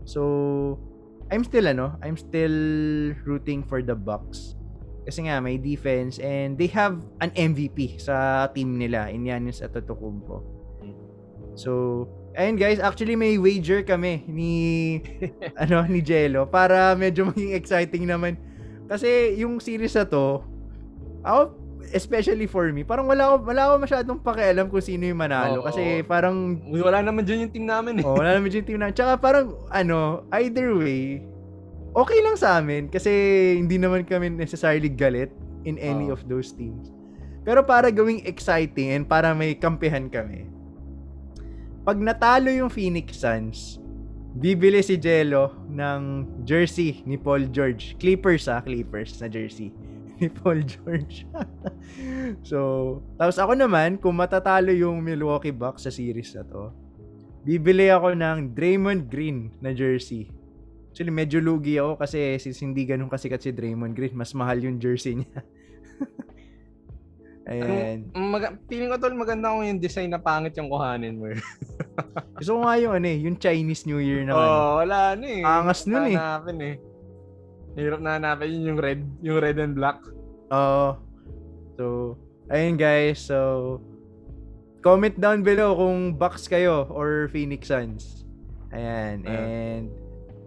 So 0.06 0.78
I'm 1.28 1.44
still 1.44 1.68
ano, 1.68 1.98
I'm 2.00 2.16
still 2.16 2.56
rooting 3.26 3.66
for 3.66 3.84
the 3.84 3.98
Bucks. 3.98 4.57
Kasi 5.08 5.24
nga 5.24 5.40
may 5.40 5.56
defense 5.56 6.20
and 6.20 6.60
they 6.60 6.68
have 6.68 7.00
an 7.24 7.32
MVP 7.32 7.96
sa 7.96 8.44
team 8.52 8.76
nila 8.76 9.08
in 9.08 9.24
Giannis 9.24 9.64
Antetokounmpo. 9.64 10.44
So, 11.56 12.04
ayun 12.36 12.60
guys, 12.60 12.76
actually 12.76 13.16
may 13.16 13.40
wager 13.40 13.80
kami 13.82 14.22
ni 14.28 14.52
ano 15.64 15.82
ni 15.88 16.04
Jello 16.04 16.44
para 16.44 16.92
medyo 16.92 17.24
maging 17.24 17.56
exciting 17.56 18.04
naman. 18.04 18.36
Kasi 18.84 19.32
yung 19.40 19.64
series 19.64 19.96
na 19.96 20.04
to, 20.04 20.44
ako 21.24 21.56
especially 21.88 22.44
for 22.44 22.68
me, 22.68 22.84
parang 22.84 23.08
wala 23.08 23.32
ako 23.32 23.36
wala 23.48 23.62
ako 23.64 23.74
masyadong 23.80 24.18
pakialam 24.20 24.68
kung 24.68 24.84
sino 24.84 25.08
yung 25.08 25.20
manalo 25.24 25.64
Oo. 25.64 25.66
kasi 25.72 26.04
parang 26.04 26.60
Uy, 26.68 26.84
wala 26.84 27.00
naman 27.00 27.24
dyan 27.24 27.48
yung 27.48 27.52
team 27.56 27.64
namin 27.64 28.00
eh. 28.00 28.04
oh, 28.04 28.20
wala 28.20 28.36
naman 28.36 28.52
yung 28.52 28.66
team 28.68 28.76
na. 28.76 28.92
Tsaka 28.92 29.16
parang 29.16 29.56
ano, 29.72 30.28
either 30.36 30.76
way, 30.76 31.24
okay 31.98 32.22
lang 32.22 32.38
sa 32.38 32.62
amin 32.62 32.86
kasi 32.86 33.10
hindi 33.58 33.74
naman 33.74 34.06
kami 34.06 34.30
necessarily 34.30 34.86
galit 34.86 35.34
in 35.66 35.74
any 35.82 36.08
Oo. 36.08 36.14
of 36.14 36.22
those 36.30 36.54
teams. 36.54 36.94
Pero 37.42 37.66
para 37.66 37.90
gawing 37.90 38.22
exciting 38.22 38.94
and 38.94 39.04
para 39.10 39.34
may 39.34 39.58
kampihan 39.58 40.06
kami, 40.06 40.46
pag 41.82 41.98
natalo 41.98 42.52
yung 42.52 42.70
Phoenix 42.70 43.18
Suns, 43.18 43.80
bibili 44.36 44.84
si 44.84 45.00
Jello 45.00 45.56
ng 45.72 46.28
jersey 46.44 47.02
ni 47.08 47.16
Paul 47.16 47.48
George. 47.48 47.96
Clippers 47.96 48.46
ah, 48.46 48.60
Clippers 48.60 49.16
na 49.18 49.26
jersey 49.26 49.72
ni 50.20 50.28
Paul 50.28 50.62
George. 50.62 51.24
so, 52.50 53.00
tapos 53.16 53.40
ako 53.40 53.56
naman, 53.56 53.96
kung 53.96 54.14
matatalo 54.14 54.70
yung 54.70 55.00
Milwaukee 55.00 55.54
Bucks 55.54 55.88
sa 55.88 55.90
series 55.90 56.36
na 56.36 56.44
to, 56.44 56.70
bibili 57.48 57.88
ako 57.88 58.12
ng 58.12 58.52
Draymond 58.52 59.08
Green 59.08 59.56
na 59.64 59.72
jersey. 59.72 60.28
Actually, 60.90 61.14
medyo 61.14 61.38
lugi 61.38 61.78
ako 61.78 62.00
kasi 62.00 62.40
since 62.42 62.58
hindi 62.64 62.82
ganun 62.88 63.12
kasikat 63.12 63.38
si 63.38 63.54
Draymond 63.54 63.94
Green, 63.94 64.16
mas 64.16 64.34
mahal 64.34 64.58
yung 64.58 64.80
jersey 64.82 65.20
niya. 65.22 65.40
Ayan. 67.48 68.12
Mag- 68.12 68.60
feeling 68.68 68.92
ko 68.92 69.00
tol 69.00 69.16
maganda 69.16 69.48
kung 69.56 69.64
yung 69.64 69.80
design 69.80 70.12
na 70.12 70.20
pangit 70.20 70.52
yung 70.60 70.68
kuhanin 70.68 71.16
mo. 71.16 71.32
Gusto 72.36 72.60
ko 72.60 72.68
nga 72.68 72.76
yung 72.76 72.92
ano 72.92 73.06
eh, 73.08 73.18
yung 73.24 73.40
Chinese 73.40 73.88
New 73.88 74.04
Year 74.04 74.20
na 74.28 74.36
ano. 74.36 74.44
oh, 74.44 74.70
wala 74.84 75.16
na 75.16 75.26
eh. 75.26 75.40
Angas 75.40 75.88
nun 75.88 76.12
eh. 76.12 76.16
Hanapin 76.20 76.58
eh. 76.60 76.76
Hirap 77.78 78.00
na 78.04 78.20
hanapin 78.20 78.52
yun 78.52 78.74
yung 78.74 78.80
red, 78.80 79.00
yung 79.24 79.38
red 79.40 79.56
and 79.56 79.72
black. 79.72 79.96
Oo. 80.52 81.00
so, 81.80 81.84
ayun 82.52 82.76
guys. 82.76 83.16
So, 83.16 83.80
comment 84.84 85.16
down 85.16 85.40
below 85.40 85.72
kung 85.72 86.20
Bucks 86.20 86.44
kayo 86.52 86.84
or 86.92 87.32
Phoenix 87.32 87.72
Suns. 87.72 88.28
Ayan. 88.76 89.24
Ayan. 89.24 89.24
And, 89.24 89.86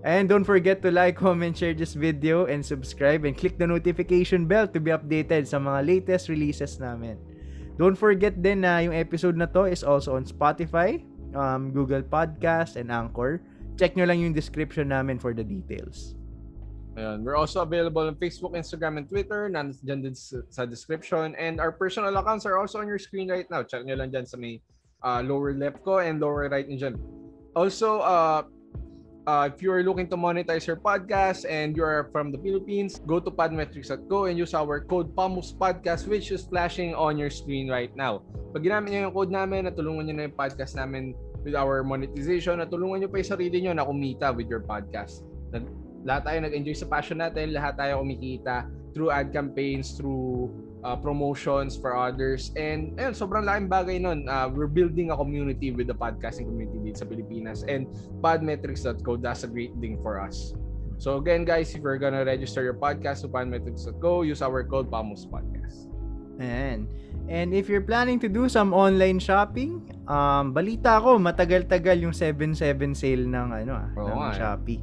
and 0.03 0.29
don't 0.29 0.45
forget 0.45 0.81
to 0.81 0.89
like, 0.91 1.17
comment, 1.17 1.57
share 1.57 1.73
this 1.73 1.93
video, 1.93 2.45
and 2.45 2.65
subscribe, 2.65 3.25
and 3.25 3.37
click 3.37 3.57
the 3.57 3.67
notification 3.67 4.45
bell 4.45 4.67
to 4.67 4.79
be 4.79 4.91
updated 4.91 5.47
sa 5.47 5.57
mga 5.57 5.85
latest 5.85 6.29
releases 6.29 6.79
namin. 6.79 7.17
Don't 7.81 7.97
forget 7.97 8.37
din 8.37 8.61
na 8.61 8.83
yung 8.83 8.93
episode 8.93 9.37
na 9.37 9.49
to 9.49 9.65
is 9.65 9.81
also 9.81 10.15
on 10.15 10.25
Spotify, 10.27 11.01
um, 11.33 11.71
Google 11.71 12.03
Podcast, 12.03 12.75
and 12.77 12.91
Anchor. 12.91 13.41
Check 13.79 13.95
nyo 13.97 14.05
lang 14.05 14.21
yung 14.21 14.33
description 14.35 14.91
namin 14.91 15.17
for 15.17 15.33
the 15.33 15.41
details. 15.41 16.13
Ayan. 16.99 17.23
We're 17.23 17.39
also 17.39 17.63
available 17.63 18.03
on 18.03 18.19
Facebook, 18.19 18.51
Instagram, 18.51 18.99
and 18.99 19.07
Twitter. 19.07 19.47
Nandiyan 19.47 20.03
din 20.03 20.15
sa, 20.15 20.67
description. 20.67 21.33
And 21.39 21.63
our 21.63 21.71
personal 21.71 22.11
accounts 22.19 22.43
are 22.45 22.59
also 22.59 22.83
on 22.83 22.87
your 22.87 22.99
screen 22.99 23.31
right 23.31 23.47
now. 23.47 23.63
Check 23.63 23.87
nyo 23.87 23.95
lang 23.95 24.11
dyan 24.11 24.27
sa 24.27 24.35
may 24.35 24.59
uh, 25.01 25.23
lower 25.23 25.55
left 25.55 25.79
ko 25.87 26.03
and 26.03 26.19
lower 26.19 26.51
right 26.51 26.67
nyo 26.67 26.77
dyan. 26.77 26.95
Also, 27.55 28.03
uh, 28.03 28.43
uh, 29.27 29.49
if 29.51 29.61
you 29.61 29.71
are 29.71 29.83
looking 29.83 30.07
to 30.09 30.17
monetize 30.17 30.65
your 30.65 30.77
podcast 30.77 31.45
and 31.49 31.75
you 31.75 31.83
are 31.83 32.09
from 32.11 32.31
the 32.31 32.39
Philippines, 32.39 32.99
go 33.05 33.19
to 33.19 33.29
podmetrics.co 33.29 34.25
and 34.25 34.37
use 34.37 34.53
our 34.53 34.81
code 34.81 35.13
PAMUS 35.15 35.53
Podcast 35.53 36.07
which 36.07 36.31
is 36.31 36.45
flashing 36.45 36.95
on 36.95 37.17
your 37.17 37.29
screen 37.29 37.69
right 37.69 37.93
now. 37.95 38.23
Pag 38.53 38.63
ginamit 38.65 38.91
nyo 38.91 39.09
yung 39.09 39.15
code 39.15 39.31
namin, 39.31 39.69
natulungan 39.69 40.09
nyo 40.09 40.13
na 40.17 40.23
yung 40.29 40.37
podcast 40.37 40.73
namin 40.75 41.13
with 41.41 41.55
our 41.57 41.83
monetization, 41.83 42.61
natulungan 42.61 43.05
nyo 43.05 43.09
pa 43.09 43.21
yung 43.21 43.29
sarili 43.29 43.57
nyo 43.61 43.73
na 43.73 43.85
kumita 43.85 44.33
with 44.33 44.49
your 44.49 44.61
podcast. 44.61 45.25
Lahat 46.01 46.25
tayo 46.25 46.37
nag-enjoy 46.41 46.73
sa 46.73 46.89
passion 46.89 47.21
natin, 47.21 47.53
lahat 47.53 47.77
tayo 47.77 48.01
kumikita 48.01 48.65
through 48.91 49.13
ad 49.13 49.31
campaigns, 49.31 49.95
through 49.95 50.49
uh, 50.83 50.95
promotions 50.95 51.77
for 51.77 51.97
others. 51.97 52.51
And 52.57 52.97
ayun, 52.97 53.13
sobrang 53.13 53.45
laking 53.45 53.69
bagay 53.69 53.97
nun. 54.01 54.27
Uh, 54.27 54.49
we're 54.49 54.71
building 54.71 55.11
a 55.11 55.17
community 55.17 55.71
with 55.71 55.87
the 55.87 55.97
podcasting 55.97 56.49
community 56.49 56.91
dito 56.91 57.01
sa 57.01 57.07
Pilipinas. 57.07 57.63
And 57.65 57.87
podmetrics.co, 58.21 59.21
that's 59.21 59.43
a 59.43 59.49
great 59.49 59.73
thing 59.79 60.01
for 60.01 60.19
us. 60.19 60.53
So 61.01 61.17
again, 61.17 61.49
guys, 61.49 61.73
if 61.73 61.81
you're 61.81 61.97
gonna 61.97 62.21
register 62.21 62.61
your 62.61 62.77
podcast 62.77 63.25
to 63.25 63.29
podmetrics.co, 63.29 64.21
use 64.21 64.45
our 64.45 64.61
code 64.61 64.93
PAMUSPodcast. 64.93 65.89
Ayan. 66.37 66.85
And 67.25 67.53
if 67.53 67.69
you're 67.69 67.85
planning 67.85 68.21
to 68.21 68.29
do 68.29 68.49
some 68.49 68.73
online 68.73 69.21
shopping, 69.21 69.81
um, 70.09 70.53
balita 70.53 71.01
ko, 71.01 71.17
matagal-tagal 71.21 71.97
yung 72.01 72.13
7-7 72.13 72.97
sale 72.97 73.25
ng, 73.29 73.47
ano, 73.65 73.73
ah, 73.77 73.87
Oo 73.97 74.09
ng 74.09 74.19
eh. 74.29 74.35
Shopee. 74.35 74.81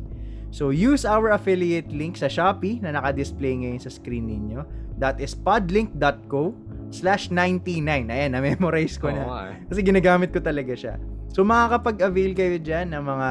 So, 0.48 0.72
use 0.72 1.04
our 1.04 1.36
affiliate 1.36 1.92
link 1.92 2.16
sa 2.16 2.30
Shopee 2.30 2.80
na 2.80 2.94
naka-display 2.94 3.62
ngayon 3.62 3.82
sa 3.84 3.92
screen 3.92 4.26
ninyo. 4.26 4.64
That 4.98 5.18
is 5.18 5.32
podlink.co 5.32 6.54
slash 6.90 7.30
99. 7.30 7.84
Ayan, 8.08 8.34
na-memorize 8.34 8.96
ko 8.96 9.08
na. 9.08 9.22
eh. 9.22 9.26
Kasi 9.66 9.80
ginagamit 9.80 10.30
ko 10.30 10.40
talaga 10.40 10.72
siya. 10.72 10.94
So 11.28 11.44
makakapag-avail 11.44 12.32
kayo 12.32 12.56
dyan 12.56 12.90
ng 12.90 13.04
mga 13.04 13.30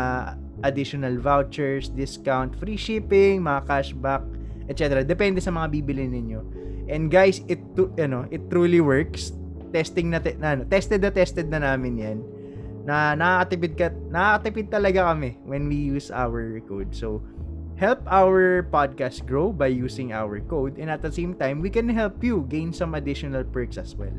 additional 0.64 1.16
vouchers, 1.18 1.90
discount, 1.90 2.54
free 2.56 2.78
shipping, 2.78 3.42
mga 3.42 3.66
cashback, 3.66 4.24
etc. 4.68 5.02
Depende 5.02 5.38
sa 5.38 5.50
mga 5.50 5.68
bibili 5.72 6.06
ninyo. 6.06 6.40
And 6.88 7.12
guys, 7.12 7.44
it 7.46 7.60
tu- 7.74 7.92
ano, 7.98 8.26
it 8.30 8.48
truly 8.48 8.80
works. 8.80 9.36
Testing 9.70 10.08
na, 10.08 10.24
te- 10.24 10.40
na 10.40 10.56
ano, 10.56 10.64
tested 10.64 11.04
na 11.04 11.12
tested 11.12 11.52
na 11.52 11.60
namin 11.60 11.94
'yan. 12.00 12.18
Na 12.88 13.12
nakakatipid 13.12 13.74
ka, 13.76 13.88
nakakatipid 14.08 14.72
talaga 14.72 15.12
kami 15.12 15.36
when 15.44 15.68
we 15.68 15.76
use 15.76 16.08
our 16.08 16.56
code. 16.64 16.96
So 16.96 17.20
help 17.78 18.02
our 18.10 18.66
podcast 18.74 19.22
grow 19.30 19.54
by 19.54 19.70
using 19.70 20.12
our 20.12 20.42
code 20.50 20.82
and 20.82 20.90
at 20.90 21.02
the 21.02 21.14
same 21.14 21.38
time, 21.38 21.62
we 21.62 21.70
can 21.70 21.88
help 21.88 22.24
you 22.26 22.46
gain 22.50 22.74
some 22.74 22.98
additional 22.98 23.46
perks 23.46 23.78
as 23.78 23.94
well. 23.94 24.14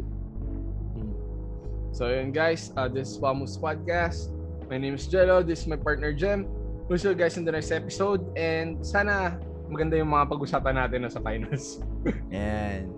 So 1.90 2.06
yun 2.06 2.30
guys, 2.30 2.70
uh, 2.78 2.86
this 2.86 3.10
is 3.10 3.18
Famus 3.18 3.58
Podcast. 3.58 4.30
My 4.70 4.78
name 4.78 4.94
is 4.94 5.10
Jello, 5.10 5.42
this 5.42 5.62
is 5.62 5.66
my 5.66 5.76
partner 5.76 6.14
Jem. 6.14 6.46
We'll 6.86 7.02
see 7.02 7.10
you 7.10 7.18
guys 7.18 7.36
in 7.36 7.44
the 7.44 7.52
next 7.52 7.74
episode 7.74 8.22
and 8.38 8.78
sana 8.86 9.36
maganda 9.66 9.98
yung 9.98 10.14
mga 10.14 10.30
pag-usapan 10.30 10.78
natin 10.78 11.04
na 11.04 11.10
sa 11.10 11.18
finals. 11.18 11.82
Yan. 12.32 12.88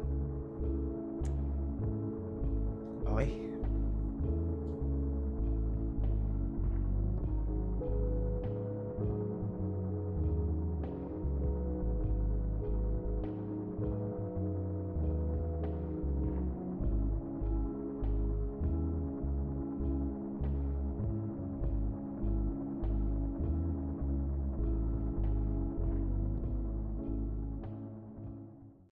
Okay. 3.11 3.50